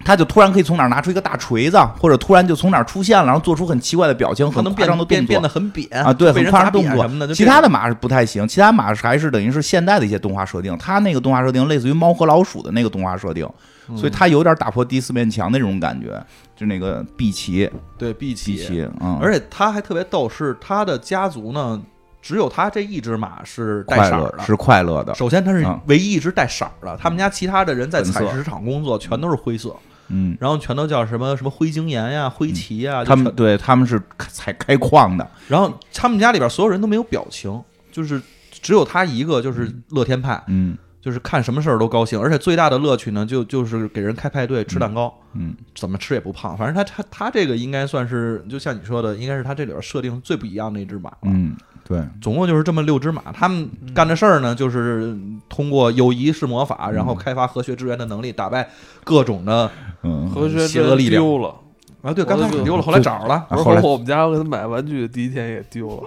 [0.04, 5.08] 他就突然可以从哪儿拿出一个大锤子，或者突然就从哪儿出现了，然后做出很奇怪的表情，很他能变夸张的动作。
[5.08, 7.02] 变变得很扁啊，对，很夸张动作。
[7.02, 7.34] 什么的。
[7.34, 13.46] 其他的马是不太行，其他马是还是等于是现代的一些动画设定，他那个动画设定类似于猫和老鼠的那个动画设定，
[13.88, 13.96] 嗯。
[13.96, 16.18] 所以他有点打破第四面墙那种感觉，
[16.56, 21.80] 就那个碧琪，对碧琪，碧琪，嗯，而且他还特别逗，是他的家族呢，
[22.28, 24.44] 只有他这一只马是带色儿的。
[24.44, 25.80] 是快乐的，首先，它是嗯。
[25.86, 26.94] 唯一一只带色儿的。
[26.98, 29.74] 他们家其他的人在采石场工作，全都是灰色，
[30.08, 33.02] 嗯，然后全都叫什么什么灰晶岩呀、灰旗呀。
[33.02, 40.76] 就他们对他们是采开矿的，然后他们家里边所有人都没有表情，就是只有他一个就是乐天派，嗯。
[41.00, 45.54] 就是看什么事儿都高兴，而且最大的乐趣呢，就就是给人开派对吃蛋糕，嗯。
[45.74, 46.56] 怎么吃也不胖。
[46.56, 51.18] 反正他他他这个应该算是，就像你说的，应该是他这里边设定最不一样的一只马了。
[51.22, 51.56] 嗯，
[51.88, 55.16] 对，总共就是这么六只马，他们干的事儿呢，就是
[55.48, 58.68] 通过友谊是魔法，然后开发和谐支援的能力，打败
[59.02, 59.70] 各种的
[60.02, 61.22] 嗯，和谐邪恶力量。
[61.22, 61.54] 丢了。
[62.00, 63.34] 啊，对，刚开始丢了，后来找着了。
[63.48, 66.02] 啊后来我们家我给他买玩具，第一天也丢了。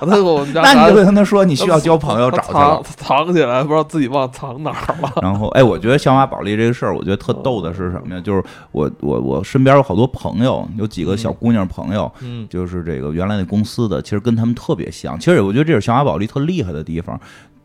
[0.00, 2.82] 他给我们家那你拿就跟他说你需要交朋友找去了他。
[3.06, 5.12] 藏藏起来，不知道自己忘藏哪儿了。
[5.22, 8.20] 然后，哎，我觉得小马宝莉这个事儿，我觉得特逗的是什么呀？
[8.20, 15.16] 就是我我我身边有好多朋友，有几个小姑娘朋友，嗯，就是这个原来那公司的，其实跟他们特别像。
[15.20, 17.18] 其实我觉得这是小马宝莉特厉害的地方，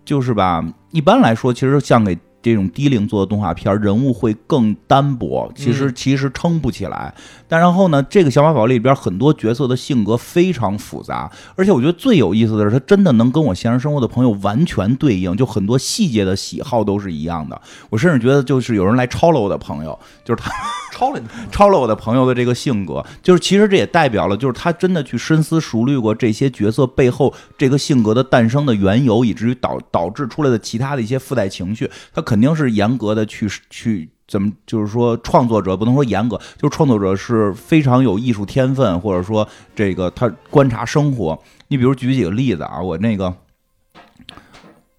[0.04, 7.12] 就是吧，一般来说，其实像给这种低龄做的动画片，人物会更单薄，其实其实撑不起来。
[7.48, 17.60] 但然后呢，这个小马宝莉里边很多角色的性格非常复杂，而且我觉得最有意思的是，他真的能跟我现实生活的朋友完全对应，就很多细节的喜好都是一样的。
[17.90, 20.52] 我甚至觉得，就是有人来抄了我的朋友，就是他
[20.94, 41.40] 抄了你的朋友超了我的朋友的这个性格，就是其实这也代表了，就是他真的去深思熟虑过这些角色背后这个性格的诞生的缘由，以至于导导致出来的其他的一些附带情绪，他肯定是严格的去去怎么，就是说创作者不能说严格，就是创作者是非常有艺术天分，或者说这个他观察生活。
[41.68, 43.34] 你比如举几个例子啊，我那个。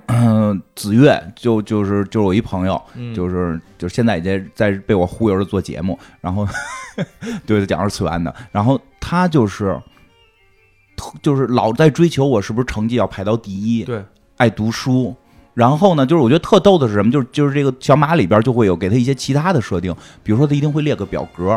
[0.09, 6.47] 嗯，子越就就是就是我一朋友，嗯就是就现在已经在被我忽悠着做节目，然后
[7.45, 9.77] 对讲二次元的，然后他就是
[11.21, 14.05] 就是老在追求我是不是成绩要排到第一，对，
[14.37, 15.13] 爱读书。
[15.57, 17.11] 然后呢，就是我觉得特逗的是什么？
[17.11, 19.91] 就是就是这个小马里边就会有给他一些其他的设定，
[20.23, 21.53] 比如说他一定会列个表格，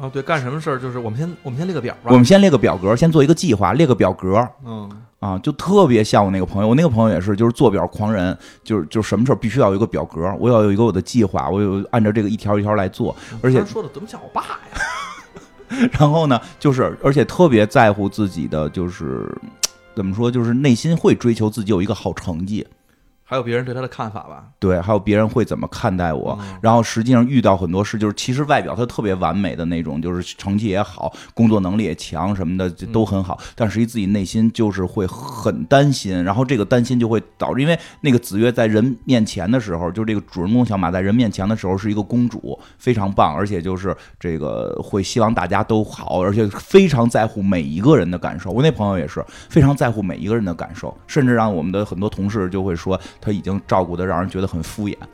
[0.00, 2.10] 啊，对，干什么事儿就是我们先我们先列个表吧。
[2.10, 15.88] 我们先列个表格，先做一个计划，列个表格，嗯，啊，就特别像我那个朋友，我那个朋友也是，就是做表狂人，就是就是什么事儿必须要有一个表格，我要有一个我的计划，我有按照这个一条一条来做，而且说的怎么像我爸呀？
[15.92, 19.30] 然后呢，就是而且特别在乎自己的，就是
[19.94, 22.66] 怎么说，就是内心会追求自己有一个好成绩，
[23.28, 24.44] 还有别人对他的看法吧？
[24.60, 48.50] 对，还有别人会怎么看待我，嗯然后实际上遇到很多事，就是其实外表他特别完美的那种，就是成绩也好，工作能力也强什么的这都很好，但实际自己内心就是会很担心，然后这个担心就会导致，因为那个子越在人面前的时候，就这个主人公小马在人面前的时候是一个公主，非常棒，而且就是这个会希望大家都好，而且非常在乎每一个人的感受。
[48.52, 54.96] 我那朋友也是非常在乎每一个人的感受，甚至让我们的很多同事就会说他已经照顾的让人觉得很敷衍。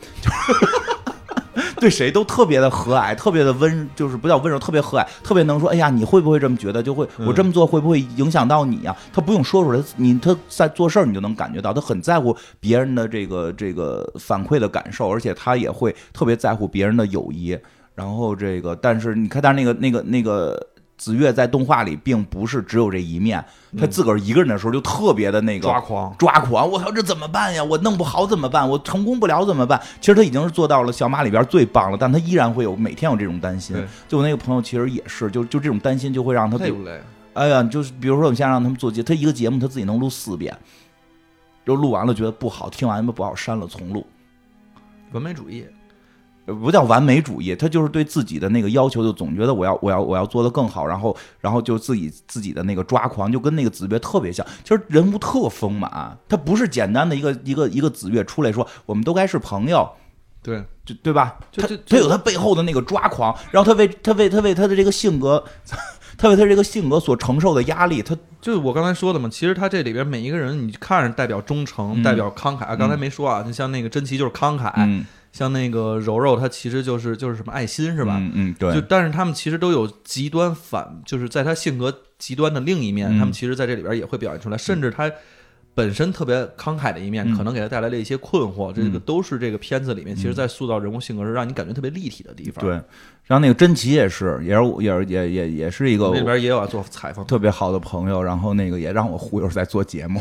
[1.77, 6.81] 对谁都特别的和蔼，特别的温，就是不叫温柔，特别和蔼，特别能说，哎呀，你会不会这么觉得？
[6.83, 17.59] 就会嗯我这么做会不会影响到你呀、他不用说出来，你他在做事儿你就能感觉到，他很在乎别人的这个这个反馈的感受，而且他也会特别在乎别人的友谊。
[17.95, 23.45] 然后这个，但是你看，但是那个那个那个子越在动画里并不是只有这一面，
[23.77, 27.65] 他自个儿一个人的时候就特别的那个抓狂，抓狂，我操，这怎么办呀？
[27.65, 28.69] 我弄不好怎么办？
[28.69, 29.81] 我成功不了怎么办？
[30.01, 33.77] 其实他已经是做到了小马里边最棒了，但他依然会有每天有这种担心。
[34.07, 37.01] 就我那个朋友其实也是，就就这种担心就会让他对，累不累？
[37.35, 40.57] 哎呀，就是比如说我们现在让他们做节，他一个节目他自己能录四遍，
[41.67, 44.07] 就录完了觉得不好，听完不好删了重录。
[45.13, 45.71] 完美主义，呃
[46.45, 54.45] 不叫完美主义，他就是对自己的那个要求，就总觉得我要我要我要做得更好，然后然后就自己自己的那个抓狂，就跟那个子越特别像。
[54.65, 59.89] 其实人物特丰满，他不是简单的一个一个一个子越出来说我们都该是朋友，
[60.43, 61.39] 对，就对吧？
[61.53, 65.45] 他他有他背后的那个抓狂，然后他为他为他为他的这个性格，
[66.19, 72.65] 他为他这个性格所承受的压力，他就是我刚才说的嘛，其实他这里边每一个人，你看着代表忠诚，嗯代表慷慨。
[72.65, 78.19] 啊刚才没说啊，就像那个珍奇就是慷慨，嗯像那个柔柔，她其实就是就是什么爱心是吧？
[78.21, 85.11] 嗯嗯，对，就但是他们其实都有极端反，就是在他性格极端的另一面，嗯他们其实在这里边也会表现出来，甚至他
[85.75, 92.63] 本身特别慷慨的一面，嗯可能给他带来了一些困惑，这个嗯都是这个片子里面，其实在塑造人物性格时让你感觉特别立体的地方。
[92.63, 92.73] 对，，
[93.25, 100.21] 然后那个真奇也是，也是我也是也也也是一个那里边也有啊做采访，特别好的朋友，然后那个也让我忽悠在做节目。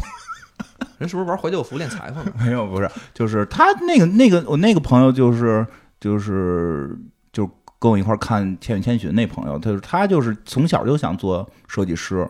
[1.02, 2.24] 人是不是玩怀旧服练裁缝？
[2.46, 5.66] 没有，不是，就是他那个那个我那个朋友就是
[6.00, 6.98] 就是
[7.34, 7.46] 就
[7.80, 12.26] 跟我一块儿看《千与千寻》那朋友，他他就是从小就想做设计师，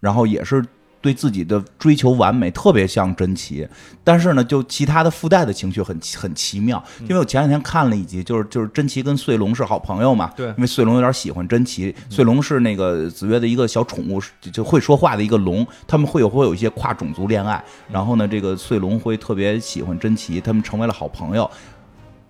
[0.00, 0.62] 然后也是
[1.00, 3.66] 对自己的追求完美，特别像真奇。
[4.02, 6.82] 但是呢，就其他的附带的情绪很很奇妙。
[7.02, 17.62] 因为我前两天看了一集，就是就是真奇跟穗龙是好朋友嘛，对因为穗龙有点喜欢真奇，穗龙是那个子越的一个小宠物，就就会说话的一个龙，他们会有会有一些跨种族恋爱。
[17.90, 21.48] 然后呢，这个穗龙会特别喜欢真奇，他们成为了好朋友。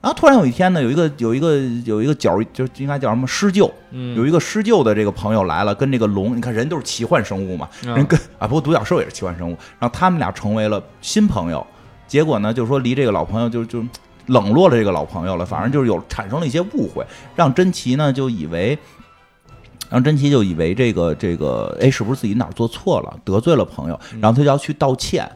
[0.01, 11.67] 然后突然有一天呢，有一个有一个有一个角，就应该叫什么施救，嗯有一个施救的这个朋友来了，跟这个龙，你看人都是奇幻生物嘛，嗯人跟啊，不过独角兽也是奇幻生物，然后他们俩成为了新朋友，
[12.07, 13.85] 结果呢，就是说离这个老朋友就就
[14.27, 18.79] 冷落了这个老朋友了，反正就是有产生了一些误会，让珍奇呢就以为。
[19.91, 25.27] 让珍奇就以为这个这个，哎，是不是自己哪儿做错了，得罪了朋友，然后他就要去道歉。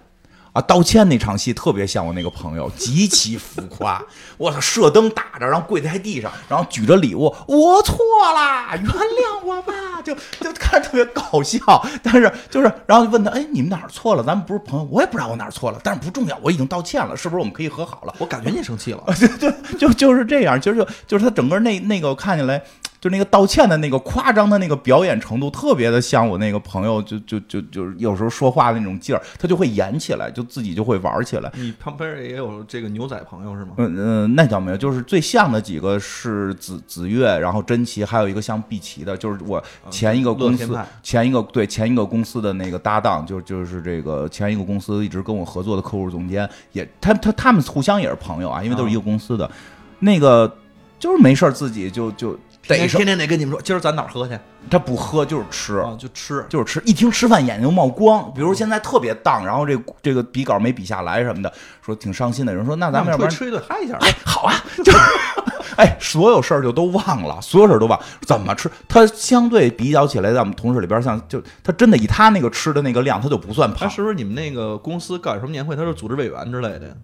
[0.53, 4.03] 啊，道歉那场戏特别像我那个朋友，极其浮夸。
[4.37, 7.97] 我操，射灯打着，然后跪在地上，然后举着礼物，我错
[8.35, 9.73] 啦，原谅我吧，
[10.05, 11.59] 就就看着特别搞笑。
[12.03, 14.23] 但是就是，然后就问他，哎，你们哪儿错了？
[14.23, 18.15] 咱们不是朋友，我也不知道我哪儿错了，但是不重要，我已经道歉了，是不是我们可以和好了？
[18.19, 19.03] 我感觉你生气了，
[19.41, 22.63] 对 就就是这样，就是就就是他整个那那个我看起来
[23.03, 31.51] 就那个道歉的那个夸张的那个表演程度，特别的像我那个朋友，就就就就是有时候说话的那种劲儿，他就会演起来，就自己就会玩起来。
[31.57, 33.73] 你旁边也有这个牛仔朋友是吗？
[33.79, 49.51] 嗯嗯，那倒没有，就是最像的几个是子子月，然后真奇，还有一个像碧琪的，就是我前一个公司前一个对前一个公司的那个搭档，就就是这个前一个公司一直跟我合作的客户总监，也他他他们互相也是朋友啊，因为都是一个公司的，
[49.99, 50.57] 那个
[51.01, 54.39] 就是没事儿自己就就天天天天得跟你们说，今儿咱哪儿喝去
[54.71, 55.79] 他不喝就是吃。
[55.79, 55.97] 啊？
[55.99, 56.45] 就吃。
[56.49, 58.33] 就是吃，一听吃饭眼睛冒光。
[58.35, 61.53] 比如现在特别荡，然后这这个笔稿没笔下来什么的，
[61.85, 62.53] 说挺伤心的。
[62.53, 63.97] 有人说那咱们要不然吃一顿嗨一下。
[64.01, 64.55] 哎，好啊，
[64.85, 64.99] 就是，
[65.77, 68.01] 哎，所有事儿就都忘了，所有事儿都忘。
[68.21, 68.71] 怎么吃？
[68.89, 76.97] 他相对比较起来，在我们同事里边像，就他真的以他那个吃的那个量，他就不算胖他是不是你们那个公司搞什么年会，他是组织委员之类的？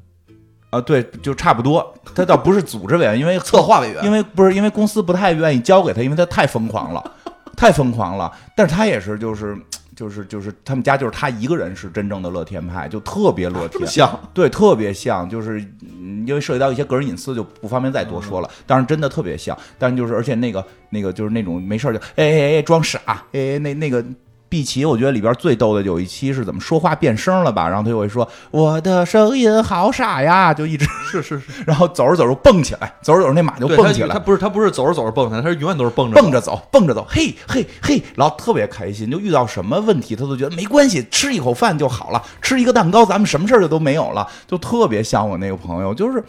[0.71, 0.81] 啊。
[0.81, 1.95] 对，就差不多。
[2.15, 7.13] 他倒不是组织委员，因为 策划委员因为不是因为公司不太愿意交给他，因为他太疯狂了，
[7.57, 8.33] 太疯狂了。
[8.57, 9.57] 但是他也是就是。
[9.99, 18.49] 就是就是他们家就是他一个人是真正的乐天派，就特别乐天，像对，特别像，就是嗯因为涉及到一些个人隐私，就不方便再多说了。
[18.65, 23.01] 但是真的特别像，但是就是而且那个那个就是那种没事儿就哎哎哎装傻，
[23.33, 24.05] 哎哎那那个。
[24.49, 27.69] 碧琪，我觉得里边最逗的有一期是怎么说话变声了吧？
[27.69, 46.23] 然后他就会说：“我的声音好傻呀！”就一直是是 是， 然后走着走着蹦起来，走着走着那马就蹦起来他，不是他不是走着走着蹦起来，他是永远都是蹦着蹦着走，蹦着走，嘿嘿嘿，然后特别开心，就遇到什么问题他都觉得没关系，吃一口饭就好了，吃一个蛋糕，咱们什么事儿就都没有了，就特别像我那个朋友，就是。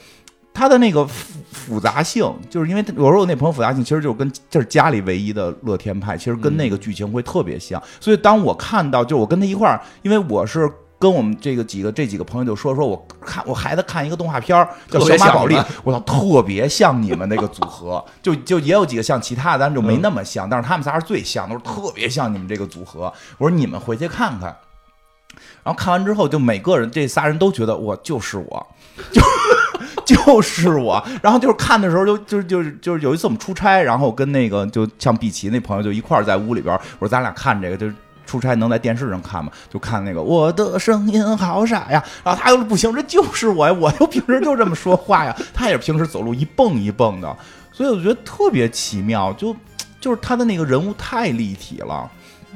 [0.60, 7.82] 他的那个复复杂性，就是因为我说我那朋友复杂性，其实就是跟这是家里唯一的乐天派，其实跟那个剧情会特别像。
[8.02, 15.56] 所以当我看到，就我跟他一块儿，因为我是跟我们这个几个这几个朋友就说说，我看我孩子看一个动画片儿叫《小马宝莉
[15.86, 23.14] 我操，特别像你们那个组合， 就就也有几个像其他的，但是就没那么像，但是他们仨是最像，都是特别像你们这个组合。
[23.38, 24.54] 我说你们回去看看。
[25.64, 28.68] 然后看完之后，就每个人这仨人都觉得我就是我，
[29.12, 29.22] 就
[30.16, 31.04] 就是我。
[31.22, 37.94] 然后就是看的时候就，就就是就是有一次我们出差，然后跟那个就像碧琪那朋友就一块儿在屋里边，我说咱俩看这个，就是
[38.26, 39.52] 出差能在电视上看吗？
[39.70, 42.04] 就看那个我的声音好傻呀。
[42.24, 45.36] 然后他又说不行，这就是我呀，我又平时就这么说话呀。
[45.54, 47.38] 他也平时走路一蹦一蹦的，
[47.72, 49.56] 所以我觉得特别奇妙，就
[50.00, 52.10] 就是他的那个人物太立体了。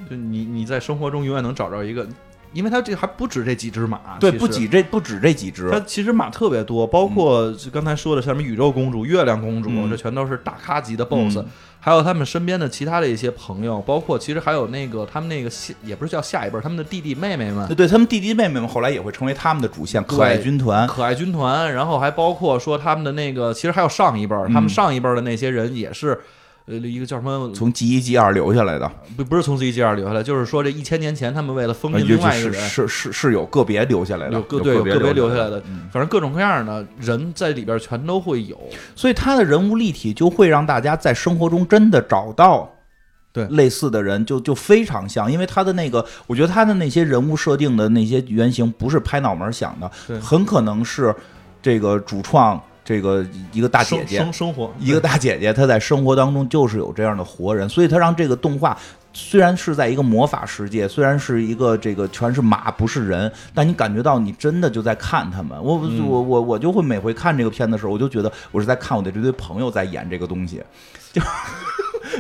[0.10, 2.06] 就你你在生活中永远能找着一个，
[2.54, 11.46] 因为他这还不止这几只马，对，不止这不止这几只，它其实马特别多，包括刚才说的像什么宇宙公主、月亮公主，嗯这全都是大咖级的 BOSS，、嗯
[11.84, 20.88] 还有他们身边的其他的一些朋友，包括其实还有那个他们那个下也不是叫下一辈儿，他们的弟弟妹妹们对，对他们弟弟妹妹们后来也会成为他们的主线可爱军团。
[20.88, 26.18] 可爱军团，然后还包括说他们的那个，其实还有上一辈他们上一辈儿的那些人也是。
[26.66, 27.52] 呃，一个叫什么？
[27.54, 38.58] 从 G 一 G 二留下来的，不不是从 C G 二留下来，就是说这一千年前他们为了封印另外一个人，是是是是有个别留下来的，有个个对有个别留留下来的，嗯反正各种各样的人在里边全都会有。
[38.96, 42.70] 所以他的人物立体就会让大家在生活中真的找到。
[43.34, 51.12] 对类似的人就就非常像，因为他的那个，我觉得他的那些人物设定的那些原型不是拍脑门想的，对很可能是
[51.60, 58.78] 这个主创这个一个大姐姐，生生活一个大姐姐，她在生活当中就是有这样的活人，所以她让这个动画
[59.14, 65.52] 虽然是在一个魔法世界，虽然是一个这个全是马不是人，但你感觉到你真的就在看他们。
[65.64, 70.62] 我嗯我我我就会每回看这个片的时候，我就觉得我是在看我的这堆朋友在演这个东西，
[71.12, 71.22] 就。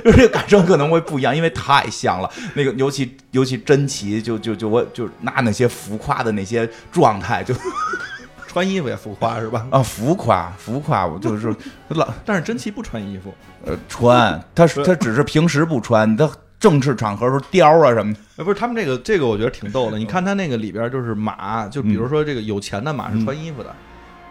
[0.03, 2.29] 就这个感受可能会不一样，因为太像了。
[2.55, 7.53] 那个尤其尤其珍奇，就就就我就拿那些浮夸的那些状态，就
[8.53, 9.65] 穿衣服也浮夸是吧？
[9.71, 11.53] 啊浮夸浮夸，我就是
[11.89, 13.33] 老但是真奇不穿衣服，
[13.65, 16.29] 呃，穿，他是他只是平时不穿，他
[16.59, 19.97] 正式场合时候貂啊什么的，哎，不是他们这个这个我觉得挺逗的。
[19.97, 23.75] 你看他那个里边就是马，就比如说这个有钱的马是穿衣服的。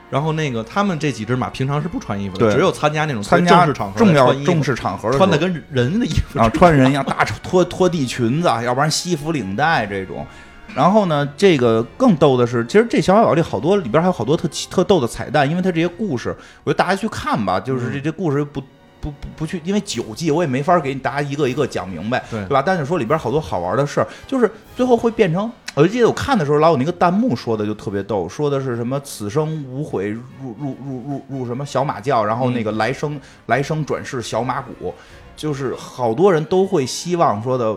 [0.09, 10.27] 然后那个他们这几只马平常是不穿衣服的，只有参加那种参加正式场合重要正式场合穿的跟人的衣服然后穿人一样大拖拖地裙子，要不然西服领带这种。
[10.75, 18.63] 然后呢，这个更逗的是，其实这小马宝莉好多里边还有好多特奇特逗的彩蛋，因为它这些故事，我觉得大家去看吧，就是这这故事不。
[19.03, 22.63] 不不不去，因为九季我也没法给你大家一个一个讲明白，对对吧？
[22.65, 30.23] 但是说里边好多好玩的事儿，就是最后会变成，我记得我看的时候，老有那个弹幕说的就特别逗，说的是什么此生无悔入
[30.57, 34.95] 入入入入什么小马教，然后那个来生、来生转世小马骨，
[35.35, 37.77] 就是好多人都会希望说的。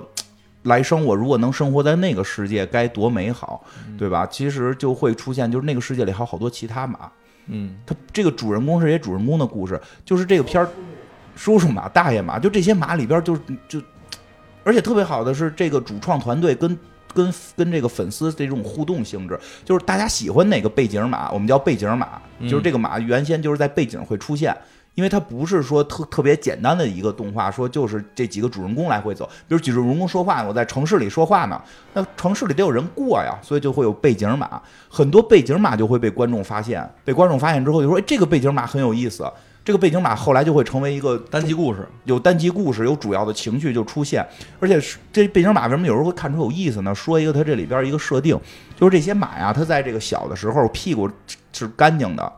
[0.66, 3.63] 来生，我如果能生活在那个世界，该多美好，
[3.97, 4.28] 对吧？
[4.28, 7.09] 其实就会出现，就是那个世界里还有好多其他马。
[7.47, 10.70] 嗯，它这个主人公是一些主人公的故事，就是这个片儿，
[11.36, 13.36] 叔叔马、大爷马，就这些马里边就
[13.68, 13.82] 就，
[14.63, 16.78] 而且特别好的是这个主创团队跟。
[17.13, 24.53] 跟跟这个粉丝这种互动性质，就是大家喜欢哪个背景马，我们叫背景马，就是这个马原先就是在背景会出现，
[24.95, 31.61] 因为它不是说特特别简单的一个动画，说就是这几个主人公来回走，比如几个主人公说话，我在城市里说话呢，
[31.93, 39.29] 那城市里得有人过呀，所以就会有背景码，很多背景码就会被观众发现，被观众发现之后就说，哎，这个背景码很有意思。
[39.65, 44.23] 这个背景码后来就会成为一个单集故事，有单集故事，有主要的情绪就出现，
[44.59, 44.79] 而且
[45.11, 46.93] 这背景码为什么有时候会看出有意思呢？
[46.93, 48.39] 说一个它这里边一个设定，
[48.79, 51.09] 就是这些马呀，它在这个小的时候屁股
[51.51, 52.31] 是干净的，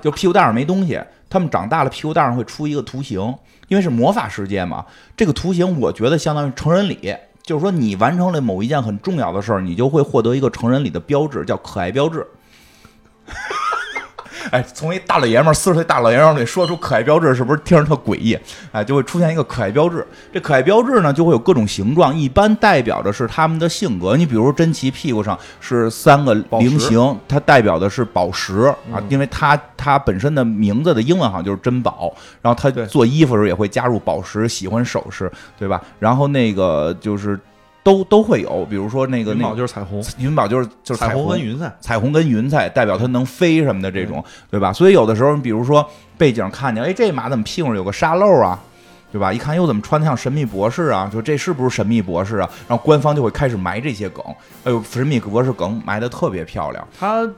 [0.00, 1.00] 就屁股蛋儿没东西，
[1.34, 3.18] 他们长大了屁股蛋上会出一个图形，
[3.66, 7.12] 因为是魔法世界嘛，这个图形我觉得相当于成人礼，
[7.42, 12.24] 就是说你完成了某一件很重要的事儿，你就会获得一个成人礼的标志，叫可爱标志。
[14.50, 18.38] 哎，从一大老爷们儿四十岁大老爷们儿里说出可爱标志，是不是听着特诡异？
[18.72, 20.06] 哎，就会出现一个可爱标志。
[20.32, 24.16] 这可爱标志呢，就会有各种形状，一般代表的是他们的性格。
[24.16, 32.14] 你比如珍奇屁股上是三个菱形，它代表的是宝石啊，因为它它本身的名字的英文好像就是珍宝。
[32.42, 35.80] 然后他做衣服的时候也会加入宝石，喜欢首饰，对吧？
[35.98, 37.38] 然后那个就是。
[37.84, 44.72] 都都会有，比如说那个云宝就是彩虹，云宝就是就是彩虹跟云彩，彩虹跟云彩代表它能飞什么的这种，对吧？
[44.72, 48.58] 所以有的时候，比如说背景看见，哎，这马怎么屁股上有个沙漏啊，
[49.12, 49.32] 对吧？
[49.32, 51.08] 一看又怎么穿的像神秘博士啊？
[51.12, 52.50] 就这是不是神秘博士啊？
[52.66, 54.24] 然后官方就会开始埋这些梗，
[54.64, 57.30] 哎呦，神秘博士梗埋的特别漂亮，他。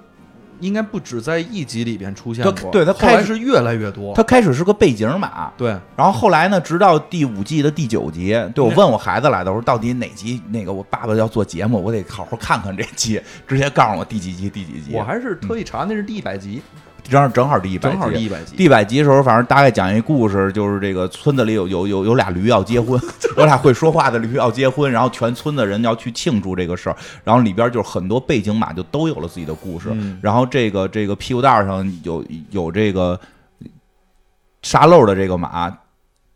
[0.61, 4.15] 应该不止在一集里边出现过，对他开始是越来越多。
[4.15, 10.41] 他开始是个背景码，对，然后后来呢，直到第五季的第九集，对我问我孩子来的，我说到底哪集？
[10.51, 14.91] 那个我爸爸要做节目，我得好好看看这集，直接告诉我第几集第几集。
[14.93, 16.63] 我还是特意查，那是第一百集。
[17.09, 18.57] 正好正好第一百集，正好第一百集。
[18.57, 23.01] 第一百集的时候，反正大概讲一故事，就是这个村子里有有有有俩驴要结婚，
[23.37, 29.91] 有俩会说话的驴要结婚，然后全村的人要去庆祝这个事儿，然后里边就是很多背景马就都有了自己的故事，
[30.21, 33.19] 然后这个这个屁股蛋上有有这个
[34.63, 35.73] 沙漏的这个马，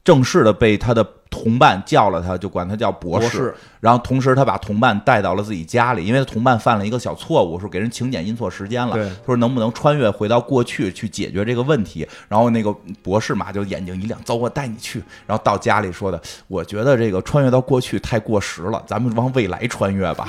[0.05, 1.07] 正式的被他的。
[1.30, 3.55] 同伴叫了他，就管他叫博士。
[3.78, 8.98] 然后同时，他把同伴带到了自己家里，因为他同伴犯了一个小错误，说给人请柬印错时间了。
[9.24, 12.05] 说能不能穿越回到过去去解决这个问题？
[12.28, 15.01] 然后那个博士嘛，就眼睛一亮，走，我带你去。
[15.24, 20.26] 然后到家里说的，我觉得这个穿越到过去太过时了，咱们往未来穿越吧。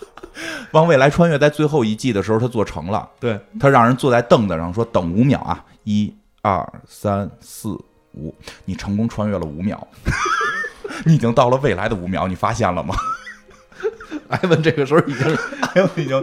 [0.72, 3.08] 往未来穿越，在最后一季的时候，他做成了。
[3.18, 7.80] 对他让人坐在凳子上说，等五秒啊，一二三四。
[8.16, 9.86] 五，你成功穿越了五秒，
[11.04, 12.94] 你已经到了未来的五秒，你发现了吗？
[14.28, 15.36] 艾文这个时候已经，
[15.74, 16.22] 艾文已经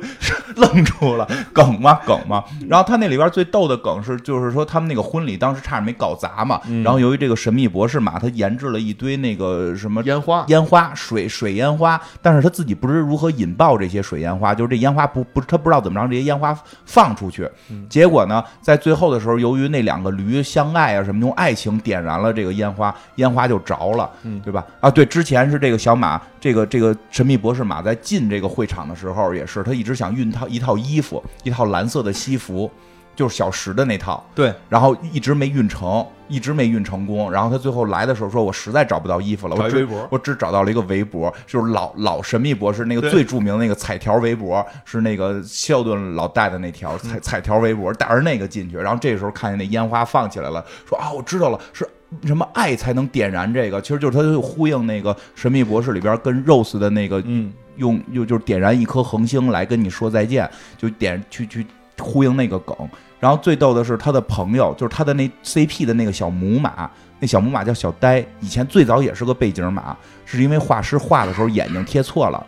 [0.56, 2.00] 愣住了，梗吗？
[2.06, 2.44] 梗吗？
[2.68, 6.60] 然后他那里边最逗的梗是，就是说他们那个婚礼当时差点没搞砸嘛。
[6.84, 17.50] 然后由于这个神秘博士嘛，他研制了一堆那个什么烟花、烟花、水水烟花，但是他自己不知如何引爆这些水烟花，就是这烟花不不，他不知道怎么让这些烟花放出去。
[17.90, 24.10] 结果呢，在最后的时候，由于那两个驴相爱啊什么，用爱情点燃了这个烟花，烟花就着了，
[24.44, 24.66] 对吧？
[24.80, 27.93] 啊，对，之前是这个小马，这个这个神秘博士马在。
[27.96, 32.70] 进这个会场的时候，也是他一直想熨套一套衣服，一套蓝色的西服，
[33.16, 34.24] 就是小石的那套。
[34.34, 37.32] 对，然后一直没熨成，一直没熨成功。
[37.32, 48.78] 然后他最后来的时候说：“我实在找不到衣服了，我只我只找到了一个围脖，就是老老神秘博士那个最著名的那个彩条围脖，是那个肖顿老戴的那条彩彩条围脖，带着那个进去。
[48.78, 51.88] 然后这时候看见那烟花放起来了，说啊，我知道了，是。”
[52.26, 53.82] 什么爱才能点燃这个？
[53.82, 61.66] 其实就是他就呼应那个《神秘博士》里边跟 Rose 的那个，嗯，用又就是点燃一颗恒星来跟你说再见，就点去去
[62.00, 62.76] 呼应那个梗。
[63.20, 66.90] 然后最逗的是他的朋友，就是他的那 CP 的那个小母马，
[67.20, 69.96] 那小母马叫小呆，以前最早也是个背景马，
[70.26, 72.46] 是因为画师画的时候眼睛贴错了。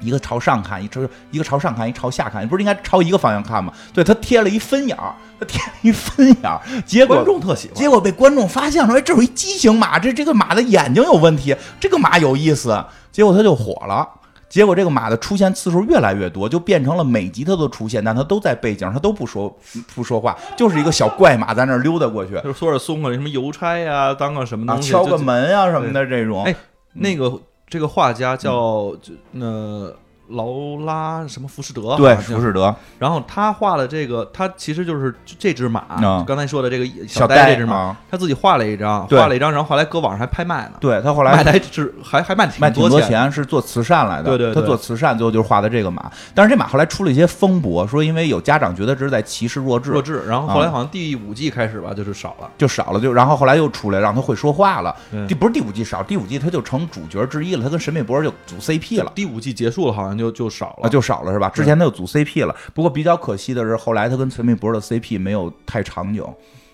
[0.00, 3.72] 一个朝上看，一朝一个朝上看，一朝下看，不是应该朝一个方向看吗？
[3.92, 14.06] 对他贴了一分眼儿，他贴了一分眼儿，结果观众特喜欢，结果被观众发现了，哎，这有一畸形马，这这个马的眼睛有问题，这个马有意思，结果他就火了。
[14.48, 19.54] 结果这个马的出现次数越来越多，就变成了每集它都出现，但它都在背景，它都不说
[19.92, 26.44] 不说话，就是一个小怪马在那儿溜达过去，就说是送个什么邮差呀，当个什么东西，敲个门啊什么的这种。
[26.44, 26.54] 哎，
[26.92, 27.40] 那个。
[27.68, 29.92] 这个画家叫就那
[30.28, 44.24] 劳拉什么浮士德，对，浮士德然后他画了这个，他其实就是这只马，嗯刚才说的这个小呆这只马，啊，他自己画了一张，画了一张，然后后来搁网上还拍卖呢，对他后卖来来是还还卖卖挺多多钱，是做慈善来的。
[44.24, 46.10] 对对对他做慈善，最后就是画的这个马。
[46.34, 50.22] 但是这马后来出了一些风波，说因为有家长觉得这是在歧视弱智，弱智。
[50.26, 52.50] 然后后来啊好像第五季开始吧，就是少了。
[52.58, 54.94] 就少了，就然后后来又出来让他会说话了。
[55.10, 59.12] 对第不是第五季少，第五季他就成主角之一了，他跟沈美波就组 CP 了。
[59.14, 60.88] 第五季结束了，好像就就少啊，了。
[60.88, 61.48] 就少了是吧？
[61.50, 66.32] 之前他有组 CP 了，不过比较可惜的是，后来他跟神秘博士的 CP 没有太长久。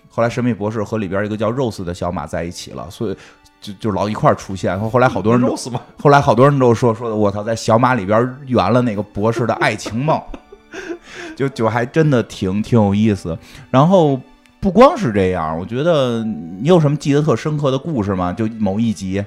[0.09, 3.17] 后来神秘博士和里边一个叫 Rose 的小马在一起了，所以
[3.59, 4.79] 就就老一块儿出现。
[4.79, 5.55] 后来好多人都
[5.97, 10.21] 后来好多人都说说的，我操，在小马里边圆了那个博士的爱情梦，
[11.35, 13.35] 就就还真的挺挺有意思。
[13.71, 14.19] 然后
[14.59, 18.31] 不光是这样，我觉得你有什么记得特深刻的故事吗？
[18.31, 19.25] 就某一集，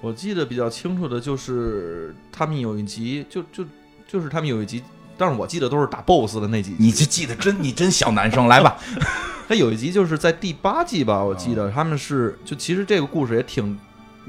[0.00, 3.64] 我记得比较清楚的就是他们有一集，就就
[4.08, 4.82] 就是他们有一集，
[5.18, 6.76] 但是我记得都是打 BOSS 的那几集。
[6.78, 8.78] 你就记得真你真小男生，来吧。
[9.46, 13.76] 他有一集就是在第八季吧，我记得他们是就其实这个故事也挺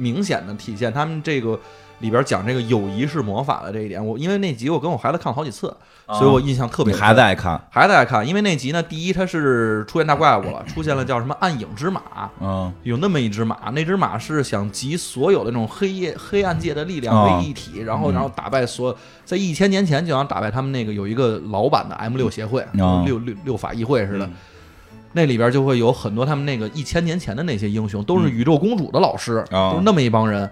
[0.01, 1.59] 明显的体现他们这个
[1.99, 4.03] 里边讲这个友谊是魔法的这一点。
[4.03, 5.71] 我因为那集我跟我孩子看了好几次，
[6.07, 6.95] 所以我印象特别。
[6.95, 12.01] 孩子爱看，孩子爱看，因为那集呢，第一它是出现大怪物了，出现了叫什么暗影之马，
[12.41, 24.25] 嗯有那么一只马，那只马是想集所有的那种黑夜 黑暗界的力量为一体，然后嗯然后打败所有，在一千年前就想打败他们那个有一个老版的 M 六协会，哦六六六法议会似的。
[24.25, 24.33] 嗯
[25.13, 30.49] 那里边就会有很多他们那个一千年前的那些英雄，都是宇宙公主的老师，哦都是那么一帮人。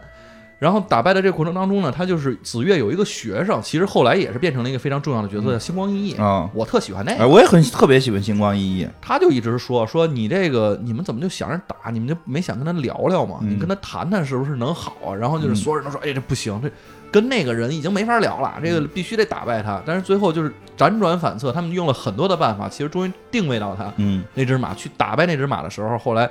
[0.60, 6.18] 然后打败的这个过程当中呢，他就是紫月有一个学生，其实后来也是变成了一个非常重要的角色，叫星光熠熠。
[6.20, 8.90] 嗯，我特喜欢那个哎，，我也很特别喜欢星光熠熠。
[9.00, 13.40] 他就一直说说你这个你们怎么就想着打，你们就没想跟他聊聊吗？
[13.42, 15.16] 嗯你跟他谈谈是不是能好啊？
[15.16, 16.70] 然后就是所有人都说，哎，这不行，这
[17.12, 19.82] 跟那个人已经没法聊了，这个必须得打败他。
[19.86, 24.24] 但是最后就是辗转反侧，他们用了很多的办法，其实终于定位到他嗯。
[24.34, 26.30] 那只马去打败那只马的时候，后来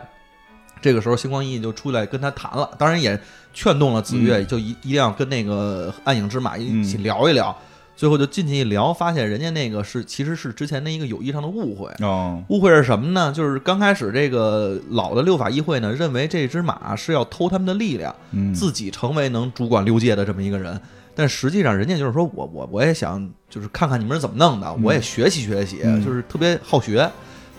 [0.81, 3.18] 这个时候星光熠熠就出来跟他谈了，当然也
[3.53, 7.57] 劝动了紫月，就一一定要跟那个暗影之马一起聊一聊。
[7.99, 11.90] 最后就进去一聊，发现人家那个是其实是之前的一个友谊上的误会。
[11.99, 13.32] 哦误会是什么呢？
[13.32, 20.80] 就是刚开始这个老的六法议会呢，认为这只马是要偷他们的力量，嗯自己成为能主管六界的这么一个人。
[21.16, 27.11] 但实际上，人家就是说我我我也想就是看看你们是怎么弄的，我也学习学习，嗯就是特别好学。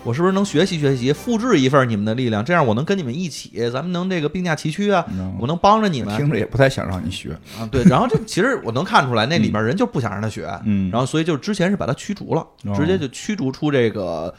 [0.02, 5.04] 我是不是能学习学习，复制一份你们的力量，这样我能跟你们一起，咱们能这个并驾齐驱啊！
[5.12, 7.32] 嗯我能帮着你们听着也不太想让你学。
[7.60, 7.68] 啊！
[7.70, 14.34] 对，然后这其实我能看出来，那里面人就不想让他学，嗯然后所以就之前是把他驱逐了，哦直接就驱逐出这个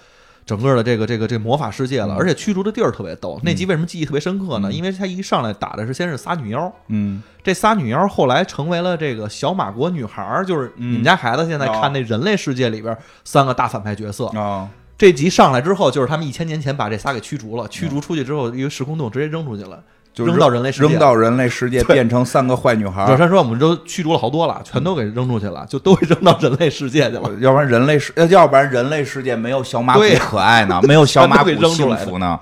[0.47, 3.39] 整个的这个这个这个魔法世界了，嗯而且驱逐的地儿特别逗。
[3.43, 4.71] 那集为什么记忆特别深刻呢？
[4.73, 14.25] 因为他一上来打的是先是仨女妖，嗯这仨女妖后来成为了这个小马国女孩儿，就是嗯你们家孩子现在哦看那人类世界里边三个大反派角色。
[14.27, 14.67] 啊
[15.01, 19.81] 这集上来之后，就是他们一千年前把这仨给驱逐了，驱逐出去之后，一个时空洞直接扔出去了，
[20.13, 23.17] 就扔到人类世界扔到人类世界，变成三个坏女孩小。
[23.17, 27.31] 山说我们都驱逐了好多了，全都给扔出去了，就都给扔到人类世界去了。
[27.41, 32.39] 要不然人类世，呃要不然人类世界没有小马古对可爱呢， 没有小马古全都给扔出来的幸福呢。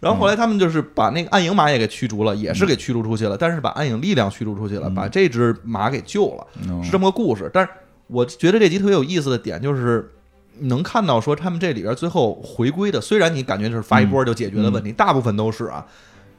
[0.00, 7.50] 然后后来他们就是把那个暗影马也给驱逐了，也是给驱逐出去了，但是把暗影力量驱逐出去了，把这只马给救了，嗯是这么个故事。
[7.54, 7.70] 但是
[8.08, 10.10] 我觉得这集特别有意思的点就是。
[10.60, 15.84] 能看到说他们这里边最后回归的，虽然你感觉就是发一波就解决的问题，大部分都是啊。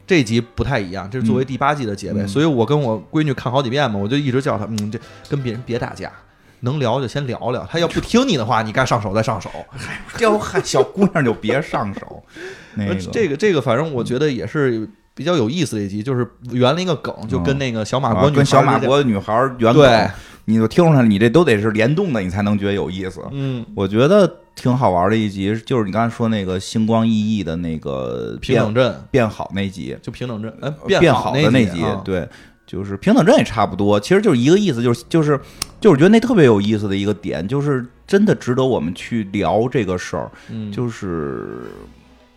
[0.06, 5.00] 这集不太一样，这是作为第八季的结尾，嗯所以我跟我闺女看好几遍嘛，我就一直叫她，嗯，这
[5.30, 6.12] 跟别人别打架，
[6.60, 9.50] 能聊就先聊聊，她要不听你的话，你该上手再上手。
[10.20, 12.22] 要害小姑娘就别上手。
[12.76, 14.86] 那个这个这个，反正我觉得也是
[15.16, 20.10] 比较有意思的一集，就是圆了一个梗，就跟那个小马国女孩啊跟小马国女孩圆对梗，
[20.46, 23.22] 你就听出来，你这都得是联动的，你才能觉得有意思。
[23.32, 28.96] 嗯，我觉得挺好玩的一集，就是你刚才说那个星光熠熠的那个变平等镇。
[29.10, 32.28] 变好那集，就平等镇，呃，变好的那集对，
[32.68, 35.40] 就是平等镇也差不多，其实就是一个意思，就是就是
[35.80, 41.72] 就是我觉得那特别有意思的一个点，就是真的值得我们去聊这个事儿，嗯，就是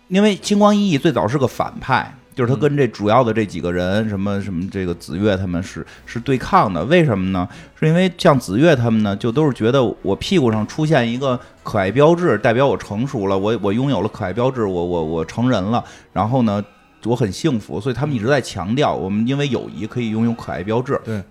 [0.08, 2.16] 因为星光熠熠最早是个反派。
[2.36, 7.48] 就是他嗯跟这主要的这几个人，什么什么这个子越他们是是对抗的，为什么呢？
[7.74, 15.82] 是因为像子越他们呢，就都是觉得我屁股上出现一个可爱标志，代表我成熟了，我我拥有了可爱标志，我我我成人了，
[16.12, 16.62] 然后呢，
[17.04, 21.00] 我很幸福，所以他们一直在强调，我们因为友谊可以拥有可爱标志。
[21.04, 21.22] 对。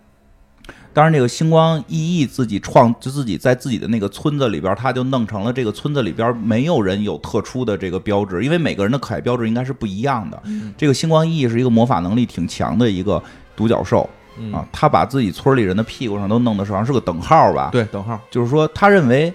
[0.95, 10.41] 当然，这个星光熠熠自己创，就自己在自己的那个村子里边，他就弄成了这个村子里边没有人有特殊的这个标志，因为每个人的可爱标志应该是不一样的。
[10.77, 13.21] 这个星光熠熠是一个魔法能力挺强的一个
[13.57, 19.33] 独角兽，嗯啊，他把自己村里人的屁股上都弄的好像是个等号吧？，对，等号就是说他认为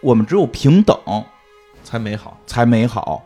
[0.00, 0.96] 我们只有平等
[1.84, 2.40] 才美好。
[2.46, 3.22] 才美好，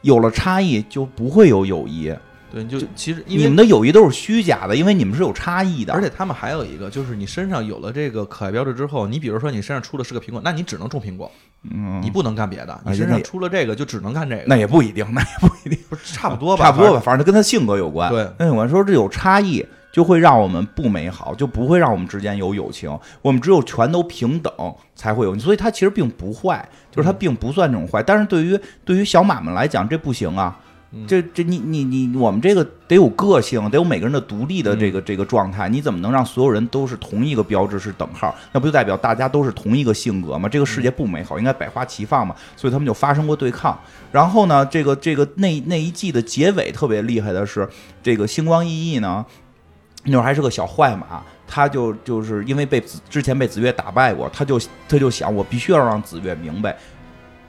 [0.00, 2.10] 有了差异就不会有友谊。
[2.52, 5.94] 对，就其实因为你们的友谊都是虚假的，因为你们是有差异的。
[5.94, 11.32] 而且他们还有一个，就是你身上有了这个可爱标志之后，你比如说你身上出的是个苹果，那你只能种苹果，
[11.70, 12.78] 嗯，你不能干别的。
[12.84, 14.42] 你身上出了这个，就只能干这个。
[14.46, 16.66] 那也不一定，那也不一定，不是差不多吧？
[16.66, 18.10] 差不多吧， 反正跟他性格有关。
[18.12, 22.94] 对那有关说这有差异，就会让我们不美好，就不会让我们之间有友情。
[23.22, 24.52] 我们只有全都平等
[24.94, 28.02] 才会有，所以它其实并不坏，就是它并不算这种坏。
[28.02, 30.60] 但是对于对于小马们来讲，这不行啊。
[30.94, 35.66] 嗯这这你你你，我们这个得有个性，得有每个人的独立的这个这个状态。
[35.66, 38.34] 你怎么能让所有人都是同一个标志是等号？
[38.52, 40.48] 那不就代表大家都是同一个性格吗？
[40.48, 42.36] 这个世界不美好，应该百花齐放嘛。
[42.56, 43.78] 所以他们就发生过对抗。
[44.10, 47.66] 然后呢，这个这个那那一季的结尾特别厉害的是，
[48.02, 49.24] 这个星光熠熠呢，
[50.04, 56.76] 那会儿还是个小坏马，他就就是因为被子之前被子越打败过，他就他就想，我必须要让子越明白。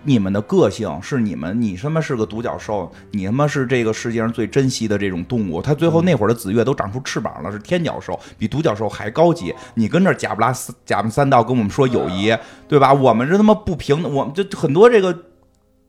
[0.04, 5.62] 你们的个性是你们，你他妈是个独角兽，你他妈是这个世界上最珍惜的这种动物。
[5.62, 9.54] 他最后那会儿的紫月都长出翅膀了，是天角兽，比独角兽还高级。
[9.76, 12.36] 你跟这假不拉斯假不三道跟我们说友谊，
[12.68, 12.93] 对吧？
[12.93, 15.18] 我们这他妈不平等，我们就很多这个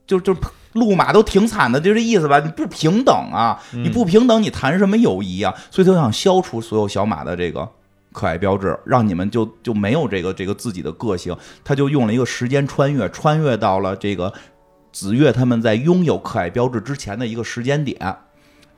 [0.07, 0.37] 就就
[0.73, 2.39] 路马都挺惨的，就这意思吧？
[2.41, 5.55] 你不平等啊，你不平等，你谈什么友谊啊？
[5.71, 7.69] 所以他就想消除所有小马的这个
[8.15, 11.37] 可爱标志，让你们就就没有这个这个自己的个性。
[11.65, 14.33] 他就用了一个时间穿越，穿越到了这个
[14.93, 18.17] 子月他们在拥有可爱标志之前的一个时间点。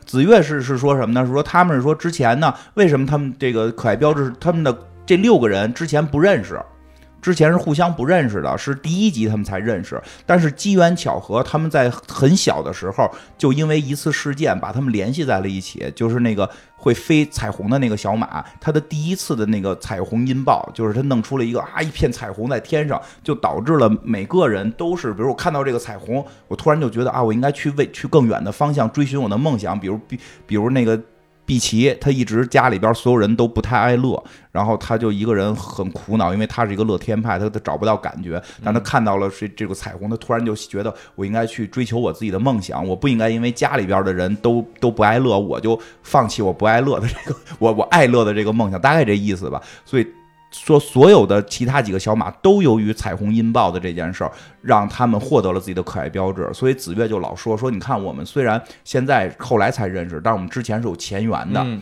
[0.07, 1.27] 子月是是说什么呢？
[1.27, 6.59] 是说他们是说之前呢，为什么他们这个可爱标志，他们的这六个人之前不认识，
[7.21, 10.01] 之前是互相不认识的，是第一集他们才认识。
[10.25, 31.01] 但是机缘巧合，他们在很小的时候就因为一次事件把他们联系在了一起，就是那个会飞彩虹的那个小马，它的第一次的那个彩虹音爆，就是它弄出了一个啊一片彩虹在天上，就导致了每个人都是，比如我看到这个彩虹，我突然就觉得啊，我应该去为去更远的方向追寻我的梦想，比如比比如那个。
[31.47, 38.43] 碧琪，他一直家里边所有人都不太爱乐，然后他就一个人很苦恼，因为他是一个乐天派，他他找不到感觉。
[38.65, 49.63] 但他看到了这这个彩虹，他突然就觉得我应该去追求我自己的梦想，我不应该因为家里边的人都都不爱乐，我就放弃我不爱乐的这个我我爱乐的这个梦想，大概这意思吧。
[49.85, 50.07] 所以
[50.51, 54.33] 说，所有的其他几个小马都由于彩虹音爆的这件事儿，
[54.63, 56.51] 让他们获得了自己的可爱标志。
[56.55, 61.61] 所以子月就老说说，你看我们虽然现在后来才认识，但是我们之前是有前缘的。
[61.63, 61.81] 嗯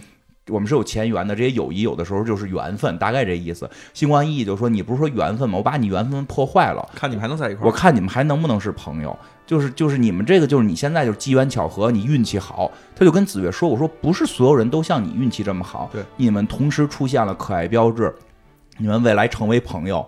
[0.49, 3.67] 我们是有前缘的，这些友谊有的时候就是缘分，大概这意思。
[3.95, 5.57] 星光熠熠就说：“你不是说缘分吗？
[5.57, 7.67] 我把你缘分破坏了，看你们还能在一块儿。
[7.67, 9.19] 我看你们还能不能是朋友？
[9.47, 18.15] 就是就是你们这个就是你现在就是机缘巧合，你运气好。”他就跟子月说：“我说不是所有人都像你运气这么好，对，你们同时出现了可爱标志，
[18.79, 20.05] 你们未来成为朋友。”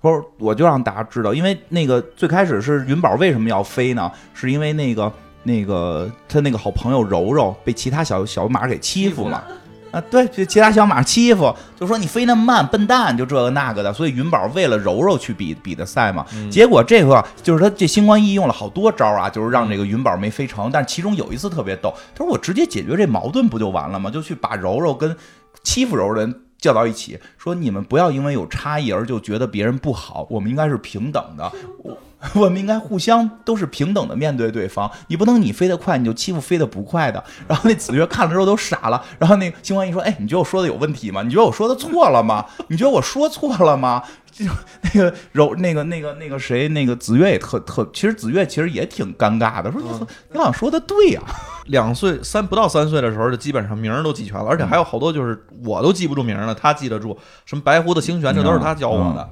[0.00, 4.10] 说我就让大家知道，因为那个最开始是云宝为什么要飞呢？
[4.32, 5.12] 是因为那个
[5.42, 9.42] 那个他那个好朋友柔柔被其他小小马给欺负嘛。
[9.90, 13.90] 啊，对，就其他小马欺负，就说你飞那么慢，笨蛋，就这个那个的。
[13.90, 16.24] 所以云宝为了柔柔去比比的赛嘛。
[16.50, 20.70] 结果这个就是他这星光熠用了好多招啊，就是让这个云宝没飞成。
[20.70, 24.10] 但其中有一次特别逗，他说我直接解决这矛盾不就完了吗？
[24.10, 25.16] 就去把柔柔跟
[25.64, 31.50] 欺负柔柔的人叫到一起，说你们不要因为有差异而就觉得别人不好，我们应该是平等的。
[31.78, 31.96] 我
[32.34, 37.22] 我们应该互相都是平等的面对对方，你不能你飞得快你就欺负飞得不快的。
[37.46, 41.22] 然后那子越看了之后都傻了，然后那个星光一说：“哎，你觉得我说的有问题吗？
[41.22, 42.44] 你觉得我说的错了吗？
[42.68, 44.44] 你觉得我说错了吗？”就
[44.82, 49.88] 那个柔那个那个那个谁那个子越也特特，其实子越其实也挺尴尬的，说你
[50.30, 51.22] 你好像说的对呀、
[51.66, 59.28] 两岁三不到三岁的时候，就基本上名儿都记全了，而且还有好多就是我都记不住名儿了，他记得住，什么白胡子星璇，这都是他教我的。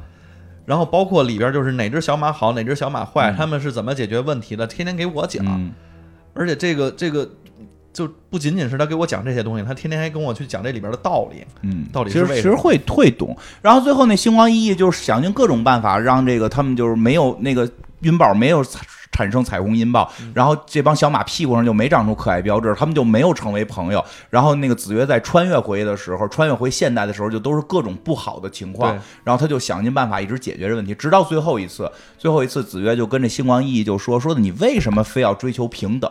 [0.66, 5.42] 然后包括里边就是哪只小马好，哪只小马坏，他们是怎么解决问题的，天天给我讲。
[5.46, 5.72] 嗯
[6.38, 7.26] 而且这个这个
[7.94, 11.42] 就不仅仅是他给我讲这些东西，他天天还跟我去讲这里边的道理。
[11.62, 13.34] 嗯，道理其实其实会会懂。
[13.62, 17.66] 然后最后那星光熠熠就是想尽各种办法让这个他们就是没有那个
[18.00, 18.62] 云宝没有
[19.12, 24.04] 产产生彩虹音爆，嗯然后这帮小马屁股上就没长出可爱标志，他们就没有成为朋友。
[24.30, 28.96] 然后那个子曰在穿越回的时候，穿越回现代的时候，就都是各种不好的情况。
[29.24, 36.08] 然后他就想尽办法一直解决这问题，直到最后一次，最后一次子曰就跟这星光熠熠就说说的你为什么非要追求平等？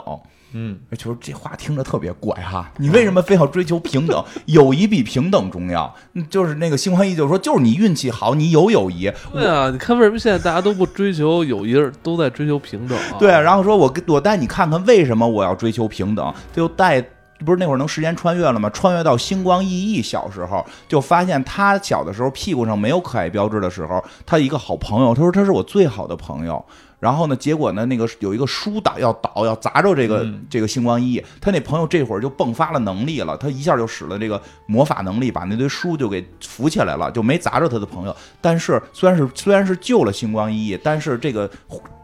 [0.53, 4.23] 嗯，就是这话听着特别怪哈，你为什么非要追求平等？
[4.45, 5.93] 友谊比平等重要。
[6.13, 9.11] 嗯就是那个星光一就说，就是你运气好，你有友谊。
[9.33, 13.17] 对啊，你看为什么现在大家都不追求友谊，都在追求平等啊？
[13.19, 17.01] 对，然后说我跟我带你看看为什么我要追求平等，就带
[17.43, 18.69] 不是那会儿能时间穿越了吗？
[18.69, 26.63] 穿越到星光熠熠小时候，就发现他小的时候屁股上没有可爱标志的时候，他一个好朋友，他说他是我最好的朋友。
[26.99, 38.15] 然后呢，结果呢，那个有一个书倒要倒要砸着这个、嗯这个星光熠熠，他那朋友这会儿就迸发了能力了，他一下就使了这个魔法能力，把那堆书就给扶起来了，就没砸着他的朋友。
[38.41, 41.49] 但是虽然是虽然是救了星光熠熠，但是这个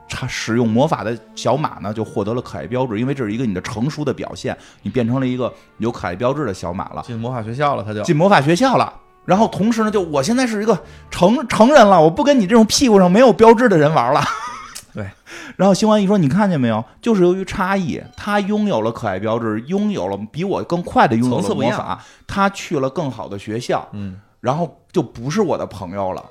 [0.09, 8.93] 他使用魔法的小马呢，就获得了可爱标志，因为这是一个你的成熟的表现，你变成了一个有可爱标志的小马了，进魔法学校了，他就进魔法学校了。
[9.23, 10.77] 然后同时呢，就我现在是一个
[11.09, 14.21] 成成人了，我不跟你这种屁股上没有标志的人玩了。
[15.51, 15.55] 对。
[15.57, 16.83] 然后星光一说：“你看见没有？
[17.01, 26.23] 就是由于差异，他拥有了可爱标志，拥有了比我更快的拥有了魔法，他去了更好的学校，嗯，然后就不是我的朋友了。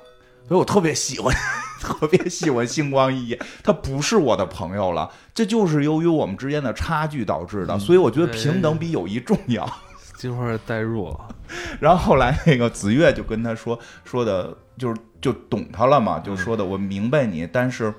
[0.47, 1.33] 所以我特别喜欢，
[1.79, 5.09] 特别喜欢星光熠熠，他不是我的朋友了。
[5.33, 7.73] 这就是由于我们之间的差距导致的。
[7.75, 9.69] 嗯所以我觉得平等比友谊重要。
[10.17, 11.29] 金花代入了，
[11.79, 17.91] 然后后来那个子越就跟他说说的，就是就懂他了嘛，就说的我明白你，但是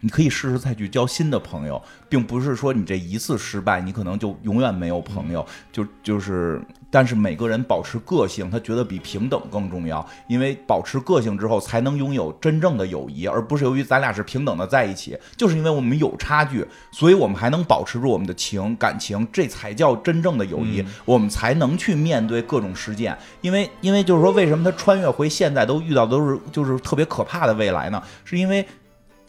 [0.00, 5.46] 你可以试试再去交新的朋友，并不是说你这一次失败，你可能就永远没有朋友。
[5.70, 23.16] 就就是，但是每个人保持个性，他觉得比平等更重要，因为保持个性之后，才能拥有真正的友谊，而不是由于咱俩是平等的在一起，就是因为我们有差距，所以我们还能保持住我们的情感情，这才叫真正的友谊，我们才能去面对各种事件。
[23.42, 28.02] 因为因为就是说，为什么他穿越回现在都遇到都是就是特别可怕的未来呢？
[28.24, 28.66] 是因为。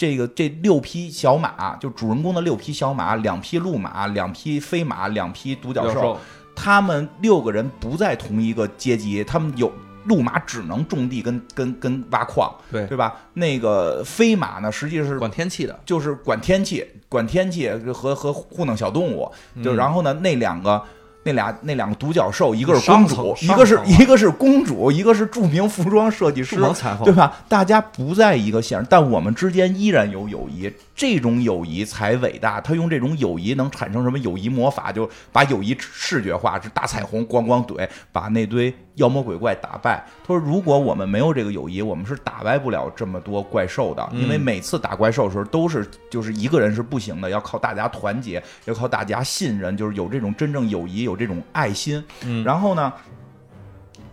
[0.02, 6.18] 这个这六匹小马，就主人公的六匹小马，两匹鹿马，两匹飞马，两匹独角兽，
[6.56, 9.72] 他们六个人不在同一个阶级，他们有
[10.06, 13.16] 鹿马只能种地跟跟跟挖矿，对对吧？
[13.36, 19.32] 那个飞马呢，实际是管天气的，就是管天气，管天气和和糊弄小动物，
[19.64, 20.84] 就嗯然后呢，那两个。
[21.24, 26.56] 那俩那两个独角兽，一个是公主，一个是一个是公主，一个是著名服装设计师
[27.04, 27.40] 对吧？
[27.48, 32.62] 大家不在一个线上，但我们之间依然有友谊，这种友谊才伟大。
[32.62, 34.92] 他用这种友谊能产生什么友谊魔法？
[34.92, 40.06] 就把友谊视觉化，是大彩虹咣咣怼，把那堆妖魔鬼怪打败。
[40.24, 52.04] 他说，如果我们没有这个友谊，我们是打败不了这么多怪兽的，因为嗯每次打怪兽的时候都是就是一个人是不行的，要靠大家团结，要靠大家信任，就是有这种真正友谊，有这种爱心。
[52.26, 52.94] 嗯然后呢？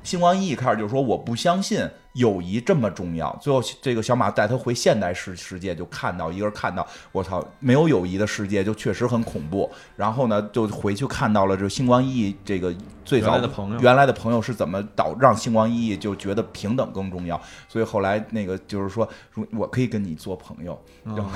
[0.08, 9.70] 星光一一开始就说我不相信友谊这么重要，最后这个小马带他回现代世世界，就看到一个人看到我操，没有友谊的世界就确实很恐怖。
[9.96, 17.38] 然后呢，就回去看到了这星光熠熠这个最早的朋友原来的朋友是怎么导让星光熠熠就觉得平等更重要，
[17.68, 20.82] 所以后来那个就是说，如我可以跟你做朋友。
[21.04, 21.22] 嗯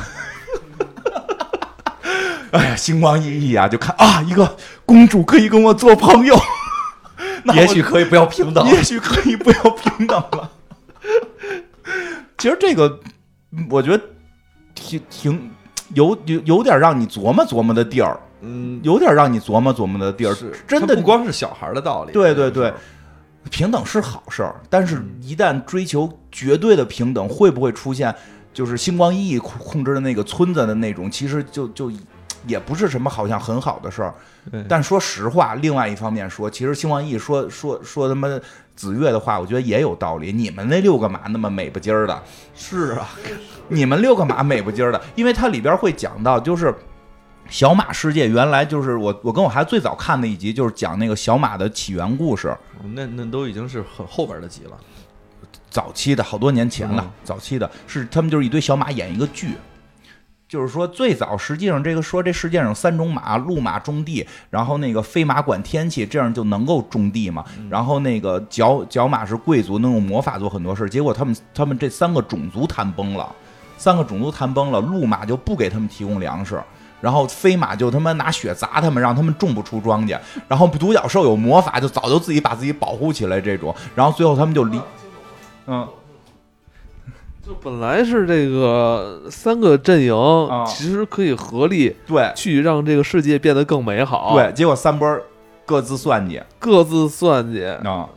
[2.52, 4.56] 哎呀，星光熠熠啊，就看啊，一个
[4.86, 6.34] 公主可以跟我做朋友，
[7.54, 10.50] 也许可以不要平等， 也许可以不要平等了。
[12.38, 13.00] 其实这个，
[13.52, 14.02] 嗯我觉得
[14.74, 15.50] 挺挺
[15.94, 20.34] 有有有点让你琢磨琢磨的地儿，嗯，有点让你琢磨琢磨的地儿。
[20.34, 22.72] 是真的不光是小孩的道理，对对对
[23.50, 28.14] 平等是好事儿，但是嗯一旦追求绝对的平等，会不会出现
[28.54, 31.10] 就是星光熠熠控控制的那个村子的那种？
[31.10, 31.90] 其实就就
[32.46, 34.14] 也不是什么好像很好的事儿。
[34.68, 38.28] 但说实话，另外一方面说，其实星光熠熠说说说他妈
[38.74, 40.32] 子越的话，我觉得也有道理。
[40.32, 42.22] 你们那六个马那么美不唧儿的，
[42.54, 43.08] 是啊，
[43.68, 46.74] 你们六个马美不唧儿的，因为它里边会讲到，就是
[47.48, 52.52] 小马世界原来就是我我跟我孩子最早看的一集，就是讲那个小马的起源故事。
[52.94, 54.76] 那那都已经是很后边的集了，
[55.70, 59.50] 早期的好多年前了，嗯早期的是他们就是一堆小马演一个剧。
[60.52, 67.42] 就是说，最早实际上这个说这世界上有三种马，鹿马种地，然后那个飞马管天气，这样就能够种地嘛。
[67.70, 70.88] 然后那个角角马是贵族，能用魔法做很多事儿。
[70.90, 73.26] 结果他们他们这三个种族谈崩了，
[73.78, 76.62] 三个种族谈崩了，鹿马就不给他们提供粮食。
[77.00, 80.18] 然后飞马就他妈拿血砸他们，让他们种不出庄稼。
[80.46, 83.74] 然后独角兽有魔法，就早就自己把自己保护起来这种。
[83.94, 84.78] 然后最后他们就离，
[85.66, 85.88] 嗯，
[87.44, 90.14] 就本来是这个三个阵营，
[90.48, 94.34] 啊其实可以合力对去让这个世界变得更美好。
[94.36, 95.20] 对，，结果三波
[95.66, 97.64] 各自算计各自算计。
[97.64, 98.08] 啊。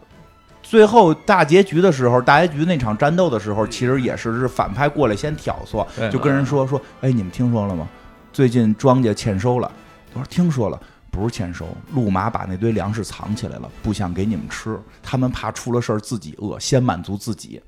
[0.61, 7.87] 最后大结局的时候，大结局那场战斗的时候，其实也是是反派过来先挑唆，就跟人说说，哎，你们听说了吗？
[8.31, 9.71] 最近庄稼欠收了。
[10.13, 10.79] 我说听说了，
[11.11, 17.61] 不是欠收，路马把那堆粮食藏起来了，不想给你们吃，他们怕出了事儿自己饿，先满足自己。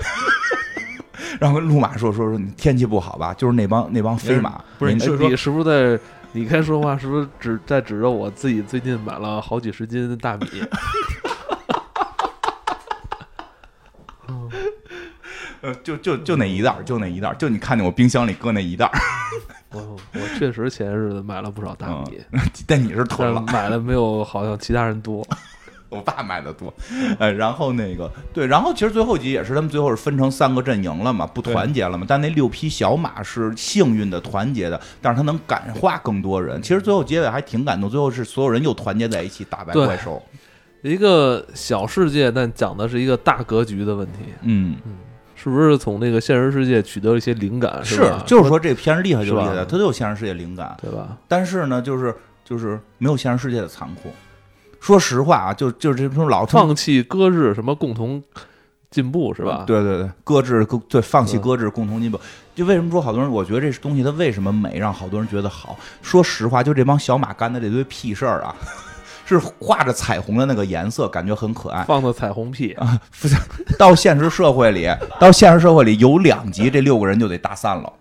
[1.40, 3.32] 然后路马说说说，你天气不好吧？
[3.34, 5.98] 就是那帮那帮飞马，不是你是说你是不是在
[6.32, 10.46] 你该说话是不是指在指着我自己最近买了好几十斤大米？
[15.62, 18.92] 呃，就就就那一袋儿，就那一袋儿，就你看见我冰箱里搁那一袋儿，
[19.72, 22.18] 我我确实前日子买了不少大米，
[22.66, 25.26] 但你是囤了，买的没有好像其他人多。
[25.90, 26.72] 我爸买的多，
[27.18, 36.62] 呃，然后那个对，然后其实最后一集也是他们最后是分成三个阵营了嘛，不团结了嘛，但那六匹小马是幸运的团结的，但是他能感化更多人。
[36.62, 40.22] 其实最后结尾还挺感动，最后是所有人又团结在一起打败怪兽。
[40.82, 44.76] 一个小世界，但讲的是一个大格局的问题，嗯，
[45.34, 47.84] 是不是从那个现实世界取得了一些灵感？
[47.84, 51.18] 是吧，就是说这片儿厉害就厉害它都有现实世界灵感，对吧？
[51.26, 52.14] 但是呢，就是
[52.44, 54.10] 就是没有现实世界的残酷。
[54.80, 58.22] 说实话啊，就就是这种老放弃搁置什么共同
[58.90, 59.62] 进步是吧？
[59.66, 62.18] 对对对，搁置对放弃嗯搁置共同进步。
[62.54, 65.78] 就为什么说好多人，我觉得这东西它为什么美，让好多人觉得好？
[66.02, 68.54] 说实话，就这帮小马干的这堆屁事儿啊，
[69.24, 71.84] 是画着彩虹的那个颜色，感觉很可爱。
[71.84, 73.00] 放的彩虹屁啊，
[73.78, 74.88] 到现实社会里，
[75.20, 77.92] 到现实社会里有两集，这六个人就得打散了，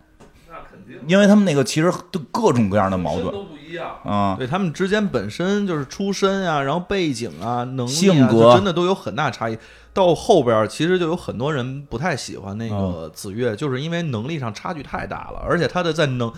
[0.50, 3.96] 那肯定因为他们那个其实都各种各样的矛盾都不一样。
[4.04, 9.58] 啊、对他们之间本身就是出身啊，然后背景啊、能力啊，性格就真的都有很大差异。
[9.94, 16.32] 到后边儿其实就有很多人不太喜欢那个子越，就是因为能力上差距太大了，而且他的在能。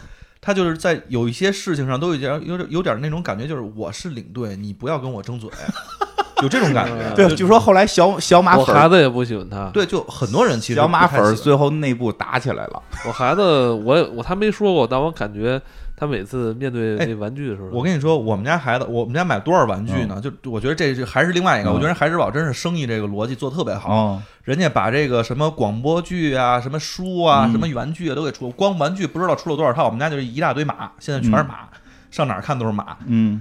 [0.44, 5.48] 他就是在有一些事情上都有点有点有点那种感觉，就是我是领队，你不要跟我争嘴，
[6.42, 7.14] 有这种感觉。
[7.14, 12.82] 对，据说后来小小马我粉我，孩子也不喜欢他，对，就很多人其实小马粉最后内部打起来了。
[13.06, 15.62] 我孩子我也我他没说过，但我感觉
[16.02, 20.20] 他每次面对玩具的时候，我跟你说，我们家孩子，我们家买多少玩具呢？
[20.20, 23.94] 就我觉得这是还是另外一个，嗯我觉得孩之宝真是生意这个逻辑做得特别好。
[23.94, 29.86] 哦，人家把这个什么广播剧啊、什么书啊、嗯什么玩具啊都给出，光玩具不知道出了多少套。
[29.86, 31.70] 我们家就是一大堆马，现在全是马，
[32.10, 32.98] 上哪儿看都是马。
[33.06, 33.40] 嗯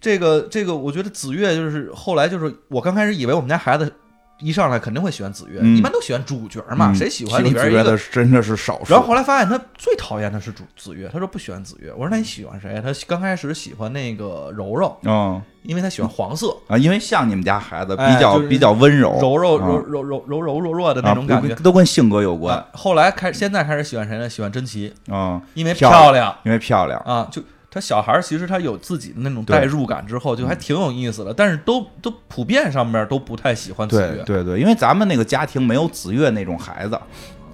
[0.00, 3.92] 这个这个，我觉得子越就是后来就是我刚开始以为我们家孩子
[4.40, 8.92] 一上来肯定会喜欢子越，嗯一般都喜欢主角嘛，嗯谁喜欢里边一个觉得真的是少数。
[8.92, 11.90] 然后后来发现他最讨厌的是主子越，他说不喜欢子越。
[11.92, 12.80] 我说那你喜欢谁？
[12.82, 21.58] 他刚开始喜欢那个柔柔，嗯因为他喜欢黄色，啊，因为像你们家孩子比哎就是较比较温柔，柔柔啊柔柔柔柔柔弱弱的那种感觉啊。
[21.62, 24.28] 都跟性格有关啊后来开现在开始喜欢谁呢？
[24.28, 26.98] 喜欢珍奇，啊，因为漂漂亮因为漂亮。
[27.00, 27.28] 啊。
[27.30, 31.34] 就他小孩儿其实他有自己的那种代入感之后，就还挺有意思的。
[31.34, 34.22] 但是都都普遍上面都不太喜欢子越。
[34.24, 36.98] 对对对，因为咱们那个家庭没有子越那种孩子，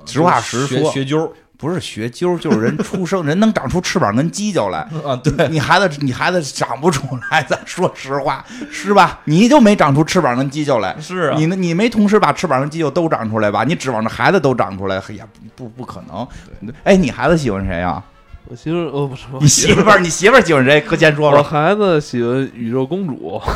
[0.07, 4.81] 实话实说，学究不是学究，就是人出生 人能长出翅膀跟犄角来。
[5.05, 9.21] 啊，对，你孩子，你孩子长不出来，咱说实话，是吧？
[9.27, 11.57] 你就没长出翅膀跟犄角来，是啊你呢？
[11.57, 13.65] 你没同时把翅膀跟犄角都长出来吧？
[13.65, 16.73] 你指望着孩子都长出来，哎呀，不不可能。
[16.85, 18.03] 哎，你孩子喜欢谁呀、
[18.47, 20.81] 我媳妇儿哦不是，你媳妇儿，你媳妇儿喜欢谁？
[20.83, 21.43] 搁先说我。
[21.43, 23.41] 孩子喜欢宇宙公主，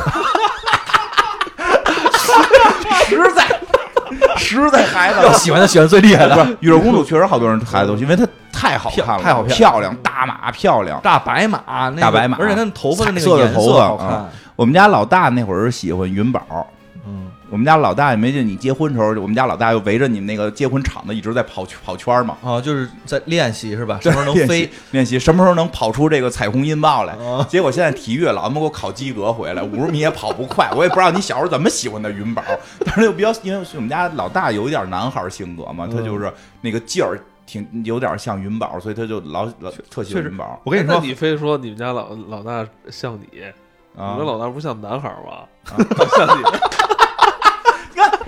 [3.07, 3.47] 实在，
[4.35, 10.99] 实在孩子要喜欢他喜欢最厉害的不是宇宙公主，确实好多人孩子都喜欢，因为她太好看了，太好看漂亮，大马漂亮。
[11.01, 14.27] 大白马，那个大白马而且她头发的那彩色的个颜色好看啊。
[14.55, 16.65] 我们家老大那会儿是喜欢云宝，嗯，
[17.49, 23.99] 我们家老大也没见你结婚时候，我们家老大又围着你们那个结婚场子一直在跑跑圈嘛，啊，就是在练习是吧？
[24.01, 24.69] 什么时候能飞？
[24.91, 27.13] 练习，什么时候能跑出这个彩虹音爆来？
[27.15, 32.43] 哦结果现在体育老他妈给我考及格回来，五十米也跑不快，我也不知道你小时候怎么喜欢的云宝，
[32.85, 36.31] 但是又比较，因为我们家老大有一点男孩性格嘛，他就是
[36.61, 43.41] 那个劲儿挺有点像云宝，所以他就老老特喜欢云宝我跟你说，你非说你们家老老大像你，
[43.97, 44.25] 啊你们。
[44.25, 45.47] 老大不像男孩儿吗？
[46.15, 46.43] 像你，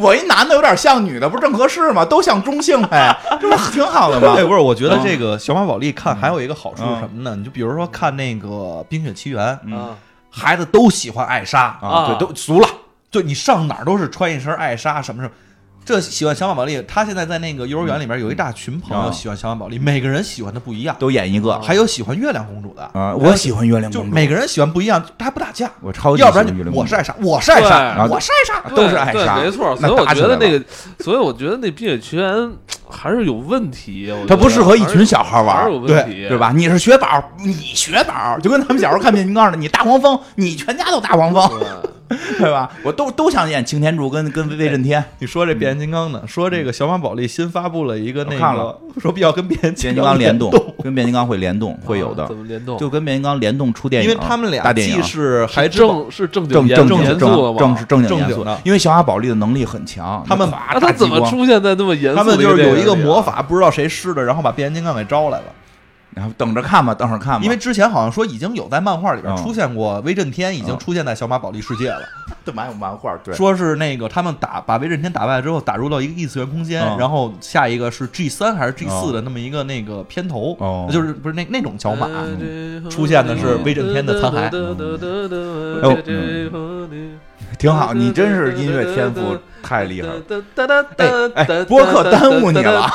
[0.02, 2.04] 我一男的有点像女的，不是正合适吗？
[2.04, 4.44] 都像中性呗， 这不挺好的吗哎，？
[4.44, 7.36] 不是，我觉得嗯这个小马宝莉看还有一个好处嗯是什么呢？
[7.36, 8.48] 你就比如说看那个
[8.86, 9.90] 《冰雪奇缘》，嗯啊，
[10.30, 12.68] 孩子都喜欢艾莎，啊，对，啊都俗了。
[13.12, 15.34] 就你上哪儿都是穿一身艾莎，什么什么。
[15.84, 21.60] 这喜欢小马宝莉，他现在在那个幼儿园里边有一大群朋友啊喜欢小马宝莉，每个人喜欢的不一样，都演一个。
[21.60, 22.84] 还有喜欢月亮公主的。
[22.94, 23.16] 啊！
[23.16, 26.76] 我喜欢月亮公主，每个人喜欢不一样，他还不打架，我超级要不然喜欢月亮公主。
[26.76, 29.76] 就我是艾莎，我是艾莎，我是艾莎，都是艾莎，没错。
[29.82, 30.66] 那所以我觉得那个，
[31.00, 32.32] 所以我觉得那《冰雪奇缘》
[32.88, 34.12] 还是有问题。
[34.12, 36.38] 我觉得它不适合一群小孩玩还儿是有问题，对？
[36.38, 36.54] 吧？
[36.56, 37.08] 你是雪宝，
[37.44, 41.50] 你雪宝，就跟咱们小时候看变形金刚似的，你大黄蜂，你全家都大黄蜂，
[42.38, 42.70] 对，吧？
[42.84, 46.22] 我都都想演擎天柱跟跟威震天，你说这变形金刚呢？
[46.28, 52.78] 说这个小马宝莉新发布了一个那个看了，说必要跟变形金刚刚联动动，，跟变形金刚会联动，会有的啊怎，么联动？
[52.78, 57.60] 就跟变形金刚联动出电影，因为他们俩大电影既是还，正是正经正正严肃的吗？
[57.60, 65.46] 正正是正经严肃正经的，因为小马宝莉的能力很强，他们咵那他怎么出现在那么严肃的他们就是有一个魔法，不知道谁施的，然后把变形金刚给招来了。
[66.14, 69.38] 然后等着看吧，等着看吧，因为之前好像说已经有在漫画里边嗯。
[69.38, 72.02] 出现过威震天，已经嗯出现在小马宝莉世界了。
[72.44, 76.98] 这漫有漫画，对，说是那个他们打把威震天打败之后，打入到一个异次元空间，嗯。
[76.98, 80.90] 然后下一个是 G 三还是 G 四哦的那么一个那个片头，哦。
[80.92, 82.08] 就是不是那那种角马。
[82.08, 84.50] 嗯出现的是威震天的残骸
[87.58, 90.16] 挺好，你真是音乐天赋太厉害了。
[90.98, 92.90] 哎哎播客耽误你了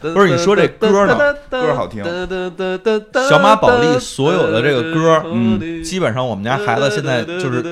[0.00, 2.04] 不是你说这歌呢歌好听
[3.28, 7.62] 小马宝莉所有的这个歌嗯基本上我们家孩子现在就是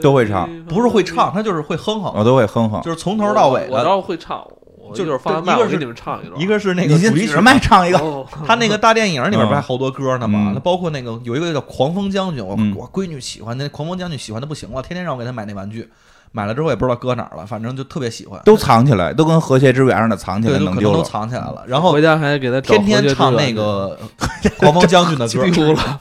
[0.00, 2.80] 都会唱，不是会唱，他就是会哼哼，我都会哼哼。
[2.82, 3.84] 就是从头到尾的。
[3.84, 4.46] 道会唱，
[4.88, 6.40] 我就是放完麦，一个是我给你们唱一段。
[6.40, 10.46] 一个是那个主题曲先举着麦唱一个，哦 他那个大电影里面不嗯还好多歌呢吗？
[10.48, 15.88] 嗯那包括那个有一个叫狂风将军，我嗯我闺女喜欢那狂风将军喜欢的不行了，天天让我给她买那玩具，
[16.32, 21.02] 买了之后也不知道搁哪儿了，反正就特别喜欢，都藏起来，都跟和谐之源似的藏起，来，能丢都。
[21.02, 23.98] 藏起来了，然后回家还给他天天唱那个
[24.58, 25.44] 狂风将军的歌。
[25.50, 26.00] 丢了，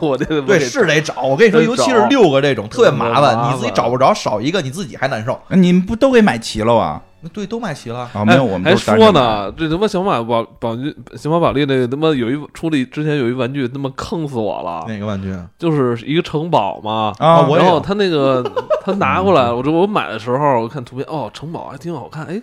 [0.00, 1.22] 我这对，是得找。
[1.22, 5.38] 我跟你说，尤其是六个这种特别麻麻烦，烦你自己找不着，少一个你自己还难受。
[5.50, 7.00] 你们不都给买齐了啊？
[7.32, 8.08] 对，都买齐了。
[8.12, 9.12] 啊，没有，我们还说。
[9.12, 15.34] 呢，这他妈小马宝宝具小马宝莉那个他妈有一出了之前有一玩具他妈坑死我了，哪个玩具？
[15.58, 17.12] 就是一个城堡嘛。
[17.18, 18.44] 啊，我也有然后他那个
[18.82, 22.40] 他拿过来，我这我买的时候我看图片，哦，城堡还挺好看，哎，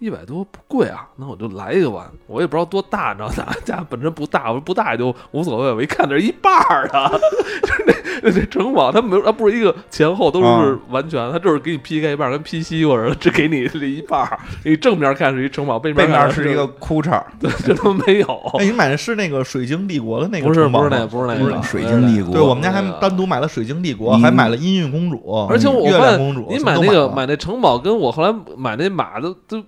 [0.00, 2.10] 一百多不贵啊，那我就来一个吧。
[2.26, 5.72] 我也不知道多大，你知道咱 家本身不大，我说不大也就无所谓。
[5.72, 7.20] 我一看这是一半儿的，
[7.62, 14.38] 就是那 那那城堡，它没有，它不是一个前后都是啊完全，它就是给你劈开一半儿，跟劈西瓜似的，只给你这一半儿。
[14.64, 17.26] 你正面看是一城堡，背背面看面是一个裤衩儿，
[17.64, 18.26] 这都没有。
[18.58, 29.66] 哎，你买的是那个水晶帝国的那个不是不是那不是那个不是水晶帝国对，我们家还单独买了水晶帝国，还买了音韵公主，而且我月发现亮公主，你买那个买那城堡，跟我后来买那马都都比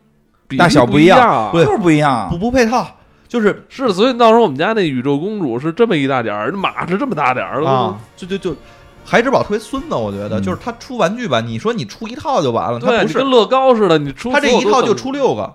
[0.59, 2.37] 大小不一样样，对就是不一样不。
[2.39, 2.87] 不配套，
[3.27, 8.55] 就是是，所以到时候我们家那宇宙公主是这么一大点儿，马是这么大点儿啊，就就就。
[9.09, 15.53] 孩之宝特别孙子，我觉得嗯就是他出玩具吧，你说你出一套就完了，他，不是跟，乐高似的，你出他这一套就出六个，啊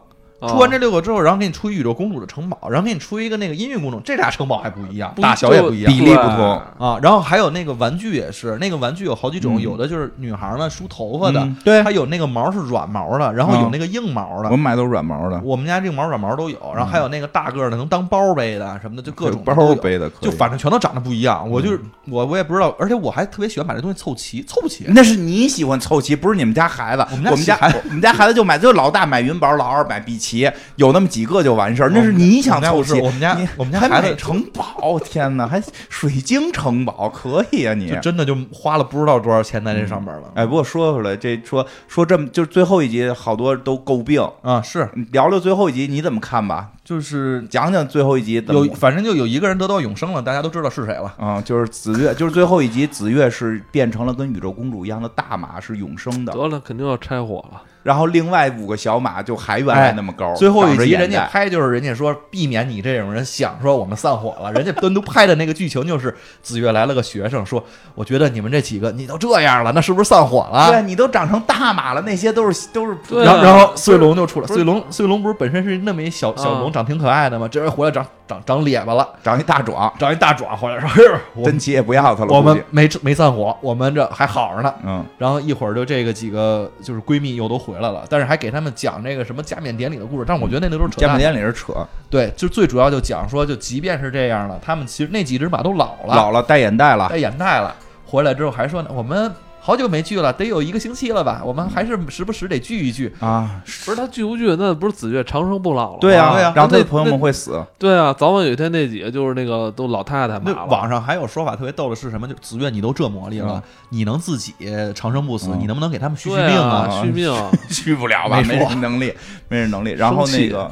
[0.47, 6.99] 出完这六个之后，然后给你出一宇宙公主的城堡，然后给你出一个那个音乐公主，这俩城堡还不一样，大小也不一样比例不同啊。
[7.01, 14.51] 然后还有那个玩具也是，那个玩具有好几种，嗯有的就是女孩呢梳头发的嗯，对它有那个毛是软毛的，然后有嗯那个硬毛的我。
[14.51, 21.47] 们买都是软毛的，我们家这个毛软毛都有，然后还有那个大个儿的能当包背的什么的，就各种包背的，就反正全都长得不一样。
[21.49, 24.85] 我就是我我也不知道，而且我还特别喜欢把这东西凑齐，凑不齐。
[24.87, 27.05] 那是你喜欢凑齐，不是你们家孩子。
[27.11, 30.30] 我们家我们家孩子我们家孩子就买，就老大买云宝，老二买碧琪，
[30.75, 31.89] 有那么几个就完事儿。
[31.93, 37.99] 那是你想凑齐，我们家我们家还买城堡，天哪，还水晶城堡，可以啊你就。
[37.99, 40.31] 真的就花了不知道多少钱在这上面了。
[40.35, 44.21] 哎，不过说回来，这说说这么，就是最后一集，好多都诟病。
[44.41, 46.69] 啊，是聊聊最后一集，你怎么看吧？
[46.91, 51.13] 就是讲讲最后一集有，反正就有一个人得到永生了，大家都知道是谁了。
[51.17, 56.33] 啊、就是紫月，就是最后一集，紫月是变成了跟宇宙公主一样的大马，是永生的。
[56.33, 57.61] 得了，肯定要拆伙了。
[57.83, 60.35] 然后另外五个小马就还原来那么高。
[60.35, 66.13] 最后一集人家拍就是人家说避免你这种人想说我们散伙了，人家单独拍的那个剧情就是
[66.43, 67.63] 紫月来了个学生说，
[67.95, 70.83] 我觉得你们这几个你都这样了，那是不是散伙了对？
[70.83, 77.47] 你都长成大马了，那些都是都是然后然后穗龙就出来，穗龙穗龙不是本身是那么一小小龙，啊长挺可爱的嘛？
[77.47, 81.03] 这回回来长长长咧巴了，长一大壮，长一大爪回来说，嘿，
[81.35, 82.33] 我真奇也不要他了。
[82.33, 84.73] 我们没没散伙，我们这还好着呢。
[84.83, 91.33] 嗯，然后一会儿就这个几个就是闺蜜又都回来了，但是还给他们讲这个什么加冕典礼的故事，但是我觉得那都是扯加冕淡。
[91.33, 91.73] 典礼是扯，
[92.09, 97.75] 对，就最主要就讲说，就即便是这样了，他们其实那几只马都老了，老了戴眼袋了戴，眼袋了，
[98.05, 99.31] 回来之后还说呢，我们
[99.63, 101.43] 好久没聚了，得有一个星期了吧？
[101.45, 103.13] 我们还是时不时得聚一聚。
[103.19, 105.97] 啊，不是他聚不聚，那不是子月长生不老了吗？
[106.01, 110.65] 对啊，对啊然后他的那朋友们会死，对啊，早晚有一天那几个就是那个都老太太嘛那。
[110.65, 112.27] 网上还有说法特别逗的是什么？
[112.27, 114.53] 就子月，你都这魔力了，嗯你能自己
[114.95, 117.31] 长生不死，嗯你能不能给他们续续命啊，续命。
[117.69, 118.41] 续不了吧？
[118.41, 119.13] 没人能力，
[119.47, 119.91] 没人能力。
[119.91, 120.71] 然后那个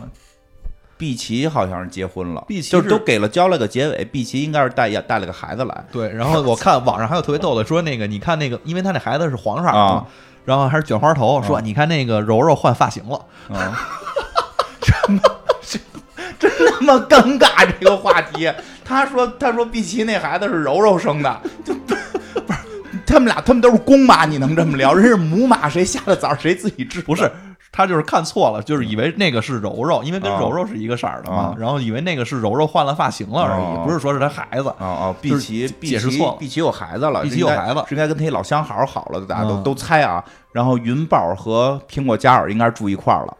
[0.99, 10.05] 碧琪好像是结婚了，碧琪就是都给了交了个结尾，碧琪应该是带带了个孩子来，对，然后我看网上还有特别逗的，说那个你看那个，因为他那孩子是黄色的啊嘛，
[10.43, 13.73] 然后还是卷花头，说啊你看那个柔柔换发型了， 嗯，
[14.81, 15.31] 真的
[16.37, 18.51] 真他妈尴尬这个话题。
[18.83, 21.73] 他说他说碧琪那孩子是柔柔生的，就
[22.45, 22.59] 不是
[23.05, 24.93] 他们俩他们都是公马，你能这么聊？
[24.93, 27.01] 人是母马，谁下的崽儿谁自己治。
[27.01, 27.31] 不是。
[27.71, 34.73] 他就是看错了，就是以为那个是柔柔，因为跟啊柔柔是一个色儿的嘛啊，然后以为那个是柔柔换了发型了而啊已，不是说是他孩子。
[35.21, 36.37] 碧琪，碧琪解释错了。
[36.39, 37.83] 碧琪有孩子了，碧琪有孩子。
[37.87, 39.63] 是应该跟他一老相好好了，大家都嗯。
[39.63, 40.23] 都猜啊。
[40.51, 43.38] 然后云宝和苹果嘉尔应该是住一块儿了，就是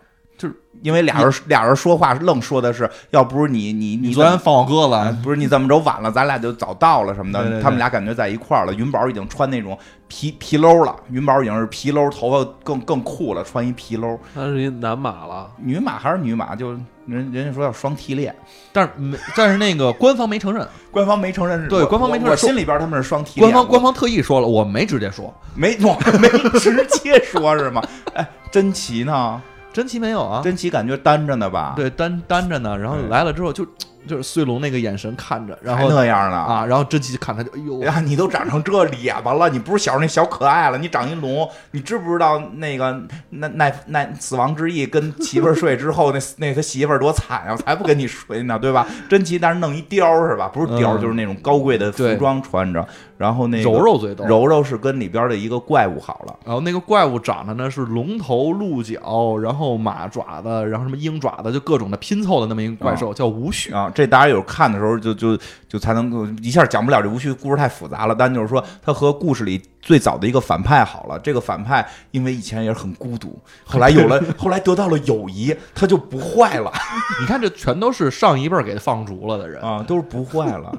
[0.81, 7.39] 因为俩人俩人说话愣说的是，要不是你你你昨天放我鸽啊子，不是你怎么着晚了，咱俩就早到了什么的。
[7.39, 8.73] 对对对他们俩感觉在一块儿了。
[8.73, 9.77] 云宝已经穿那种
[10.07, 14.17] 皮皮褛了，云宝已经是皮褛，头发更更酷了，穿一皮褛。
[14.33, 16.71] 他是一男马了，女马还是女马，就
[17.05, 18.33] 人人家说要双替恋，
[18.71, 21.67] 但是没，但是那个官方没承认， 官方没承认是。
[21.67, 23.51] 对官方没承认我我心里边他们是双替恋。
[23.51, 26.29] 官方官方特意说了，我没直接说，没 我没
[26.59, 27.83] 直接说是吗？
[28.13, 29.41] 哎，真奇呢？
[29.71, 33.65] 真奇没有啊，真奇感觉单着呢吧？，对单单着呢，然后来了之后就
[34.07, 36.37] 就是穗龙那个眼神看着，然后那样呢？
[36.37, 48.87] 啊，然后真奇就看他就哎呦哎，呀，你都长成这脸巴了，你不是小时候那小可爱了，你长一龙，你知不知道那个那那那死亡之翼跟媳妇儿睡之后， 那那他媳妇儿多惨啊，才不跟你睡呢，对吧？
[49.09, 50.47] 真奇，但是弄一貂儿是吧？
[50.47, 63.71] 不是貂就是那种高贵的服装穿着，然后那个柔柔最逗，柔柔是跟里边的一个怪物好了，然后那个怪物长得呢是龙头鹿角，然后马爪子，然后什么鹰爪子，就各种的拼凑的那么一个怪兽，叫无序。
[63.73, 65.37] 啊，这大家有看的时候就就
[65.67, 76.71] 就才能够一下讲不了这无序故事太复杂了，但就是说他和故事里最早的一个反派好了，这个反派因为以前也是很孤独，后来有了 后来得到了友谊，他就不坏了。
[77.21, 79.61] 你看，这全都是上一辈儿给他放逐了的人。
[79.61, 80.69] 啊，都是不坏了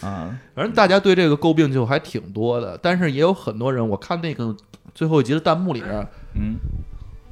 [0.00, 4.54] 啊，反正大家对这个诟病就还挺多的，但是也有很多人，我看那个
[4.94, 6.56] 最后一集的弹幕里边，嗯，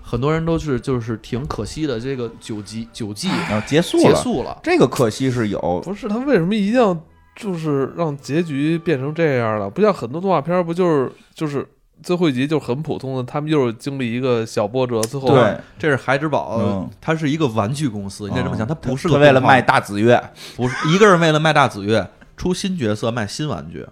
[0.08, 4.58] 很多人都是就是挺可惜的，这个九集九季然后结束了，结束了。
[4.62, 6.96] 这个可惜是有，不是他为什么一定要
[7.36, 9.68] 就是让结局变成这样了？
[9.68, 11.68] 不像很多动画片儿，不就是就是
[12.02, 16.88] 最后一集就很普通的，他们就是经历一个小波折，最后对，这是孩之宝，嗯。
[17.02, 20.18] 它是一个玩具公司，你得这么想，它不是个他为了卖，大紫月，
[20.56, 23.86] 不是一个人为了卖大紫月，出新角色卖新玩具。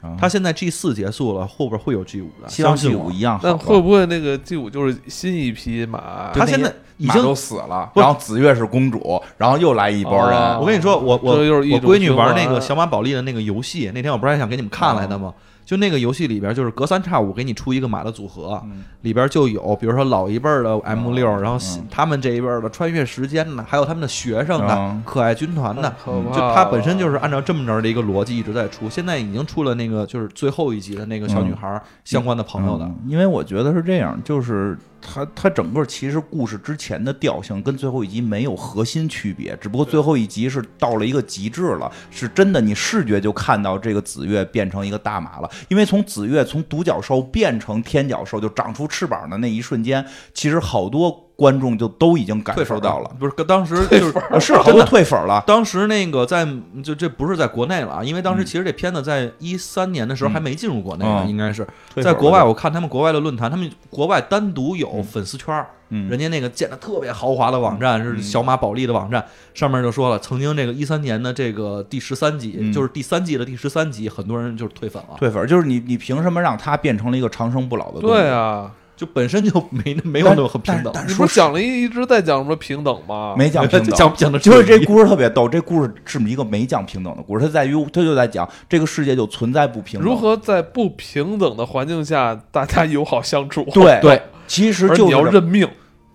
[0.00, 3.06] 啊它现在 G 四结束了，后边会有 G 五的，希望相 G 信我。
[3.06, 3.56] 五一样好那。
[3.56, 6.30] 会不会那个 G 五就是新一批马？
[6.32, 15.34] 他现在已经都死了，然后紫月是公主，然后又来一波人，哦我跟你说，我我我闺女玩那个小马宝莉的那个游戏，那天我不是还想给你们看来的吗？
[15.68, 18.82] 就那个游戏里边，就是隔三差五给你出一个马的组合，嗯。
[19.02, 21.86] 里边就有比如说老一辈儿的 M 六、嗯然后嗯。
[21.90, 25.94] 他们这一辈儿的穿越时间的，还有他们的学生的、嗯可爱军团的。
[26.06, 50.04] 就它本身就是按照这么着的一个逻辑一直在出，现在已经出了那个就是最后一集的那个小女孩儿相关的朋友的，嗯因为我觉得是这样，就是它它整个其实故事之前的调性跟最后一集没有核心区别，只不过最后一集是到了一个极致了，是真的你视觉就看到这个紫月变成一个大马了，因为从紫月从独角兽变成天角兽就长出翅膀的那一瞬间，
[50.34, 55.40] 其实好多观众就都已经感受到了，不是当时就是呃是好多退粉了。
[55.46, 56.44] 当时那个在
[56.82, 58.44] 就这不是在国内了啊，因为当时嗯。
[58.44, 60.32] 其实这片子在一三年的时候嗯。
[60.32, 61.14] 还没进入国内嗯。
[61.14, 61.64] 呢，应该是。
[62.02, 62.42] 在国外。
[62.42, 68.20] 我看他们国外的论坛，他们国外单独有粉丝圈人家那个建的特别豪华的网站是嗯。
[68.20, 69.24] 小马宝莉的网站，
[69.54, 72.72] 上面就说了，曾经这个一三年的这个第十三集，嗯。
[72.72, 78.00] 就是第三季的第十三集，很多人就是退粉了，退粉就是你你凭什么让它变成了一个长生不老的？
[78.00, 80.86] 对啊，就本身就没没有那么很平等。
[80.86, 83.36] 你但是讲了一一直在讲什么平等吗？
[83.38, 85.48] 没讲平等，讲讲的就是这故事特别逗。
[85.48, 90.08] 这故事是一个没讲平等的故事，它在于它就在讲这个世界就存在不平等。
[90.08, 93.64] 如何在不平等的环境下大家友好相处？
[93.72, 95.68] 对对，其实就你要认命，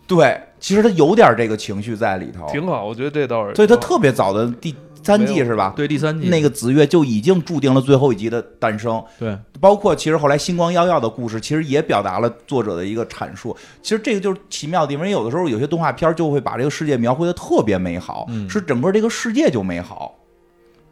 [0.05, 2.85] 对，其实他有点这个情绪在里头，挺好。
[2.85, 5.73] 我觉得这倒是，所以他特别早的第三季是吧？
[5.75, 13.55] 对第三季那个紫月就已经注定了最后一集的诞生，对包括其实后来星光耀耀的故事，其实也表达了作者的一个阐述。
[13.81, 20.15] 其实这个就是奇妙的地方，因为有的时候有些动画片就会把这个世界描绘的特别美好，嗯是整个这个世界就美好，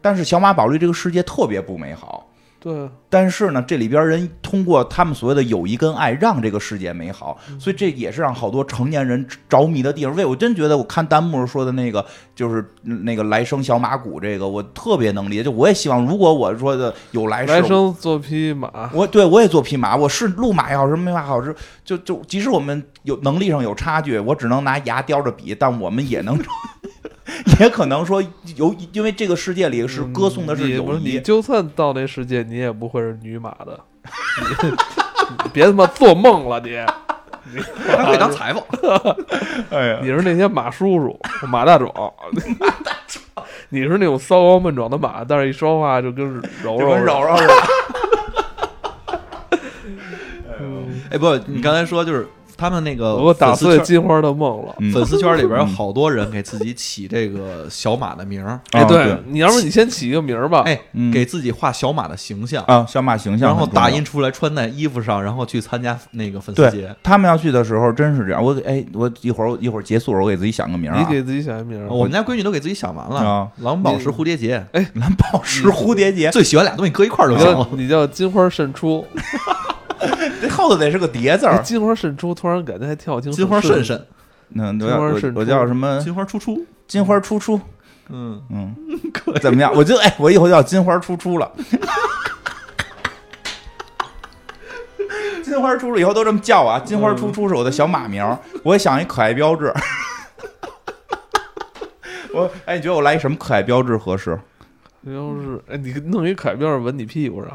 [0.00, 2.28] 但是小马宝莉这个世界特别不美好。
[2.62, 10.14] 对，但是呢，这里边人通过他们所谓的友谊跟爱，让这个世界美好，所以这也是让好多成年人着迷的地方。
[10.14, 12.06] 为我真觉得，我看弹幕说的那个，
[12.36, 15.42] 就是那个来生小马谷，这个我特别能理解。
[15.42, 21.52] 就我也希望，如果我说的有来生，来生做匹马，我对我也做匹马，我是路马也好，什么马也好，是
[21.84, 26.38] 就就即使我们有能力上有差距，我只能拿牙叼着比，但我们也能，
[27.60, 28.22] 也可能说
[28.56, 31.20] 有，因为这个世界里是歌颂的是友你不是你。
[31.20, 33.78] 就算到那世界，你也不会是女马的。
[34.62, 34.68] 你
[35.44, 36.76] 你别他妈做梦了，你
[37.86, 38.62] 还可以当裁缝。
[39.70, 41.90] 哎呀，你是那些马叔叔、马大壮，
[43.68, 46.26] 你是那种骚高闷壮的马，但是一说话就跟
[46.62, 47.54] 柔柔柔柔似的。
[50.60, 52.26] 嗯哎，不，你刚才说就是
[52.62, 54.74] 他们那个我打粉丝圈碎金花的梦了。
[54.78, 60.62] 嗯粉丝圈里边有好多人给自己起这个小马的名儿，哎，啊对你要不你先起一个名儿吧？
[60.64, 66.94] 哎，嗯给自己画小马的形象，啊，小马形象然后打印出来穿在衣服上，然后去参加那个粉丝节。
[67.02, 68.40] 他们要去的时候真是这样。
[68.44, 71.00] 我哎，我一会儿一会儿结束了，我给自己想个名儿啊。
[71.04, 71.88] 你给自己想个名儿。
[71.88, 77.66] 我们家闺女都给自己想完了啊，蓝宝石蝴蝶结，哎蓝宝石蝴蝶结，最喜欢俩东西搁一块儿就行了。
[77.72, 79.04] 你叫金花渗出，
[80.40, 81.52] 这后头得是个叠字儿。
[81.52, 83.30] 哎金花渗出，突然感觉还挺好听。
[83.32, 84.06] 金花顺渗渗，
[84.48, 85.98] 那我金叫我花渗我叫什么？
[86.00, 87.60] 金花出出，金花出出。
[88.08, 88.74] 嗯，嗯，
[89.40, 89.72] 怎么样？
[89.74, 91.50] 我就哎，我以后叫金花出出了。
[95.42, 96.80] 金花出出以后都这么叫啊！
[96.84, 99.72] 金花出出是我的小马名儿，我也想一可爱标志。
[102.32, 104.38] 我哎，你觉得我来一什么可爱标志合适？
[105.04, 107.50] 要是哎，你弄一凯标志纹你屁股上，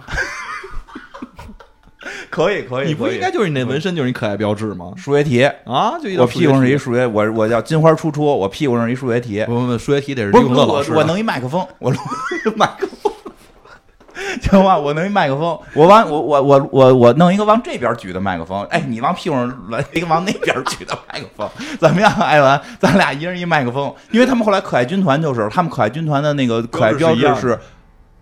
[2.31, 4.91] 可以，可以，你不应该就是你那纹身就是你可爱标志吗？
[4.95, 5.43] 数学题？
[5.65, 10.91] 啊，就一我屁股上是一数数学，我我叫金花出出，我屁股上一数学题不不不，数学题得是永乐老师。
[10.91, 11.97] 我我弄一麦克风，我录
[12.55, 13.11] 麦克风，
[14.41, 14.77] 行吧？
[14.77, 21.49] 我弄一麦克风，我往我我我我我弄一个往这边举的麦克风，哎，你往屁股上来一个往那边举的麦克风，
[21.79, 22.11] 怎么样？
[22.13, 27.57] 艾文，咱俩一人一麦克风，因为他们后来可爱军团就是他们可爱军团的那个可爱标志是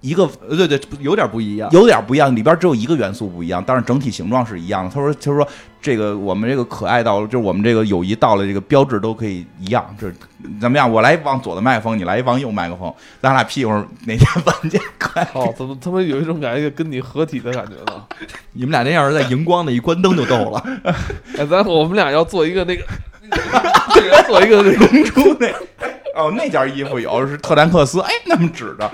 [0.06, 1.68] 一个呃对对，有点不一样。
[1.72, 4.92] 有点不一样，里边只有一个元素不一样，但是整体形状是一样的。
[4.92, 5.48] 他说，他说
[5.82, 9.84] 这个我们这个可爱到了，就是我们这个友谊到了，这个标志都可以一样。
[10.00, 10.12] 这
[10.62, 10.92] 怎么样？
[10.92, 15.28] 我来往左的麦克风，你来往右麦克风，咱俩屁股上哪天闻见可爱？
[15.34, 18.04] 哦，怎么他妈有一种感觉跟你合体的感觉呢？
[18.54, 20.64] 你们俩那要是在荧光的，一关灯就逗了。
[21.38, 22.84] 哎，咱我们俩要做一个那个，
[23.96, 25.48] 这个要做一个那个公主那
[26.16, 28.92] 哦，那件衣服有是特兰克斯，哎，那么指的。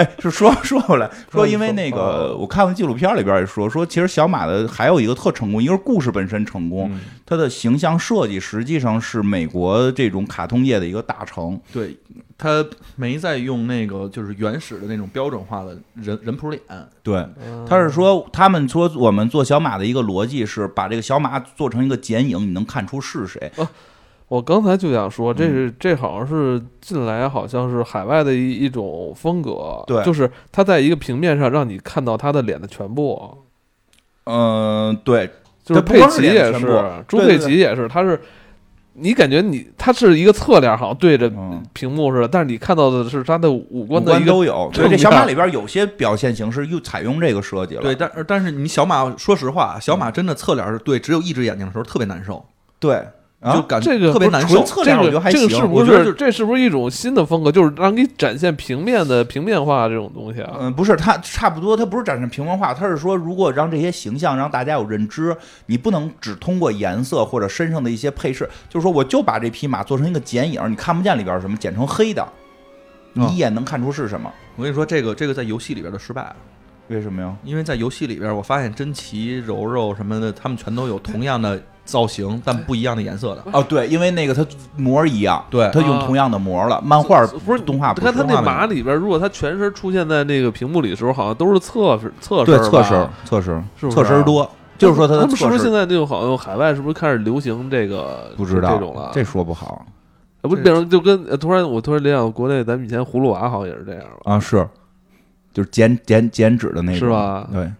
[0.00, 6.90] 哎，是说 说回来，说因为那个我看了纪录片里边也说，说其实小马的还有一个特成功，一个是故事本身成功，
[7.26, 11.60] 它的形象设计实际上是美国这种卡通业的一个大成。
[11.70, 11.94] 对
[12.38, 12.64] 他
[12.96, 16.62] 没在用那个就是原始的那种标准化的人人谱脸，
[17.02, 23.52] 对，嗯他是说他们说我们做小马的一个逻辑是把这个小马做成一个剪影，你能看出是谁。
[24.30, 33.38] 我刚才就想说，这嗯是这好像是近来好像是海外的一一种风格，对就是他在一个平面上让你看到他的脸的全部，
[34.26, 35.28] 嗯、对，
[35.64, 36.60] 就是佩奇也是
[37.08, 38.20] 朱对对佩奇也是，他是
[38.92, 41.60] 你感觉你他是一个侧脸，好像对着嗯。
[41.72, 47.82] 屏幕似的，但是你看到的是他的五五官的一个官都有，对，正这小马面里边有些表现形式又采用这个设计了。
[47.82, 52.44] 对，但但是你小马，说实话，小马真的侧脸是对只有一只眼睛的时候特别难受，
[52.78, 53.02] 对，
[53.40, 57.50] 啊就感这个特别难受这脸我觉得还个这个是不我觉得就这是不是一种新的风格？
[57.50, 60.56] 就是让你展现平面的平面化这种东西啊？
[60.60, 65.34] 嗯，不是，它差不多，它不是展现平面化，它是说，如果让这些形象让大家有认知，
[65.66, 72.26] 你不能只通过颜色或者身上的一些配饰，就是说，我就把这匹马做成一个剪影，你看不见里边是什么，剪成黑的，
[73.14, 74.30] 你一眼能看出是什么。
[74.56, 76.36] 我跟你说，这个这个在游戏里边的失败了，
[76.90, 77.32] 为什么呀？
[77.44, 83.44] 因为在游戏里边，我发现珍奇、柔柔什么的，他们全都有同样的造型，但不一样的颜色的。
[83.52, 84.44] 哦，对，因为那个它
[84.76, 86.82] 膜一样，对它用啊同样的膜了。
[86.84, 99.12] 漫画不是动画不是他他那马里边，如果它全身出现在那个屏幕里的时候，好像都是侧身侧对身吧侧身，侧身，是不是侧身多，就是说它的他们是不是侧身现在那种好像海外是不是开始流行这个不知道这种了？
[99.14, 99.86] 这说不好
[100.42, 104.34] 呃不变成就跟呃突然我突然联想到国内咱们以前葫芦娃好像也是这样吧？
[104.34, 104.66] 啊，是，
[105.52, 107.48] 就是剪剪剪纸的那个，是吧？
[107.52, 107.72] 对，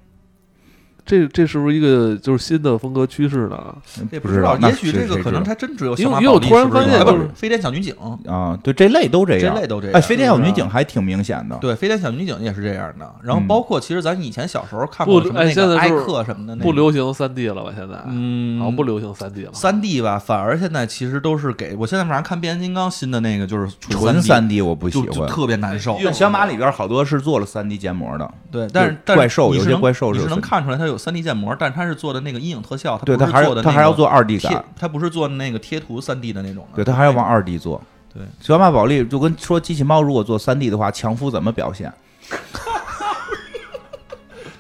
[1.05, 3.75] 这这是不是一个就是新的风格趋势呢？
[4.11, 7.95] 这不知道，也许这个可能还真只有因为小马因为我突然发现就是哎不是飞天小女警，
[8.27, 13.11] 啊，对，这类都这样，这类都这样哎，飞天小女警还挺明显的，对，飞天小女警也是这样的。
[13.23, 17.73] 然后嗯包括其实咱以前小时候看不过什么哎那个艾克什么的那个，不流行三 D 了吧？
[17.77, 19.51] 现在嗯，好像不流行三 D 了。
[19.53, 25.29] 三 D 吧，反而现在其实都是给我现在晚上看变形金刚新的那个就是纯三三 D 我不喜欢。
[25.29, 25.99] 特别难受。
[26.05, 37.81] 但小马里边好多是做了三 D 建模的，对，但是但是怪兽有些怪兽是能看出来它有三 D 建模，但是它是做的那个阴影特效，它对，不它还是做的那个它还要做二 D 贴感，，它不是做那个贴图三 D 的那种的，对，它还要往二 D 做。
[38.13, 41.93] 对，小马宝莉就跟说机器猫如果做三 D 的话，强夫怎么表现？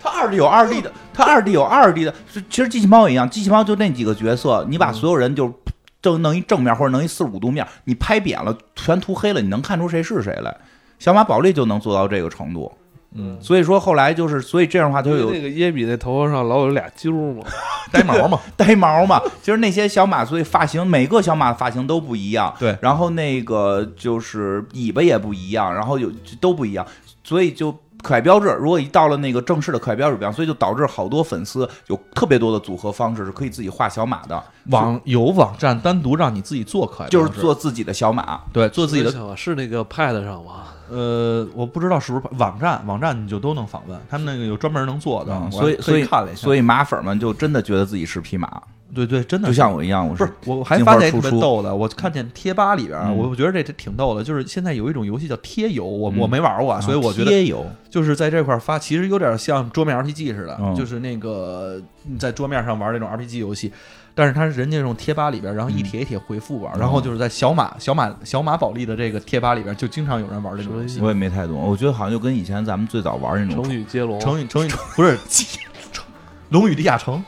[0.02, 5.52] 它二 D 有二 D 的，它二 D 有二 D 的，是其实机器猫也一样，机器猫就那几个角色，你把所有人就
[6.00, 10.56] 正弄一正面或者弄一四十五度面，你拍扁了，全涂黑了，你能看出谁是谁来。
[10.98, 12.70] 小马宝莉就能做到这个程度，
[13.14, 17.42] 嗯，所以说后来就是，所以这样的话就有那个耶比那头发上老有俩揪嘛，
[17.90, 19.20] 呆毛嘛， 呆毛嘛。
[19.42, 22.76] 其实那些小马，所以发型每个小马的发型都不一样，对。
[22.80, 26.10] 然后那个就是尾巴也不一样，然后有
[26.40, 26.86] 都不一样，
[27.24, 38.40] 所以就可爱标志，如果一到了那个正式的可爱标志表，所以就导致好多粉丝有特别多的组合方式是可以自己画小马的，网有网站单独让你自己做可爱标志，就是做自己的小马。
[38.52, 39.10] 对做自己的。
[39.10, 40.64] 小马是那个 Pad 上吗？
[40.90, 48.60] 呃，我不知道是不是网站，网站你就都能访问，他们那个有专门能做的，嗯，所以所以看了一下，所以马粉们就真的觉得自己是匹马，
[48.94, 56.18] 对对，真的就像我一样，我不是，我还发现特别逗的，我看见贴吧里边儿，嗯我觉得这这挺逗的，就是现在有一种游戏叫贴游，我嗯。
[56.18, 60.74] 我没玩过啊，所以我觉得贴油，就是在这块儿发，其实有点像桌面 RPG 似的，嗯。
[60.74, 63.72] 就是那个你在桌面上玩那种 RPG 游戏，
[64.14, 71.00] 但是它是人家这种贴吧里边，然后一帖一帖回复玩，嗯然后就是在小马小马小马宝莉的这个贴吧里边，就经常有人玩这种游戏。
[71.00, 75.16] 我也没太懂，我觉得好像就跟以前咱们最早玩那种成语接龙，成语成语不是
[76.50, 77.22] 龙与地下城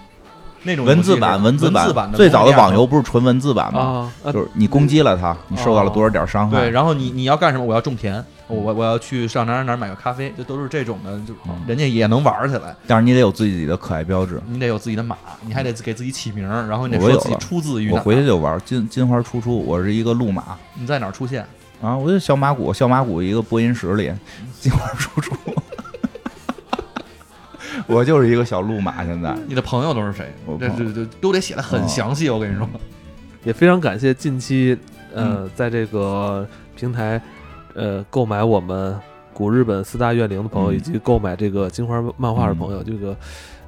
[0.65, 4.13] 那种文字版，文字版版的最早的网游不是纯文字版吗？
[4.25, 6.61] 就是你攻击了他，你受到了多少点伤害？
[6.61, 7.65] 对，然后你你要干什么？
[7.65, 12.75] 我要种田，我我我要去上哪哪哪儿买个咖啡，这都是这种的，就嗯人家也能玩起来。
[12.87, 14.41] 但是你得有自己的可爱标志。
[14.47, 17.97] 你得有自己的马，你还得给自己起名儿，然后你得说自己出自于哪。
[17.97, 21.45] 我回去就玩金金花出出，我是一个路马你在哪儿出现？
[21.83, 24.13] 啊，我就小马谷，小马谷一个播音室里，
[24.61, 25.35] 金花出出，
[27.89, 30.57] 我就是一个小路马，现在 你的朋友都是谁我？
[30.59, 32.69] 这这这都得写的很哦详细，我跟你说。
[33.45, 34.79] 也非常感谢近期
[35.13, 36.47] 呃嗯在这个
[36.77, 37.21] 平台
[37.75, 38.97] 呃购买我们
[39.35, 43.17] 古日本四大怨灵的朋友，嗯以及购买这个金花漫画的朋友，这个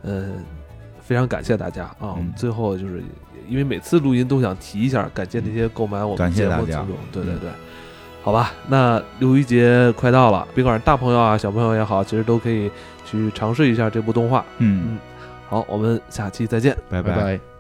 [0.02, 0.28] 呃
[1.02, 2.14] 非常感谢大家啊！
[2.14, 3.02] 我们嗯最后就是
[3.48, 7.50] 因为每次录音都想提一下，感谢那些购买我们节目的听众，对对嗯对。
[8.22, 12.70] 好吧，那六一节快到了，别管是大朋友啊、小朋友也好，其实都可以
[13.04, 14.44] 去尝试一下这部动画。
[14.58, 14.98] 嗯，
[15.48, 16.76] 好，我们下期再见。
[16.90, 17.53] 拜拜拜。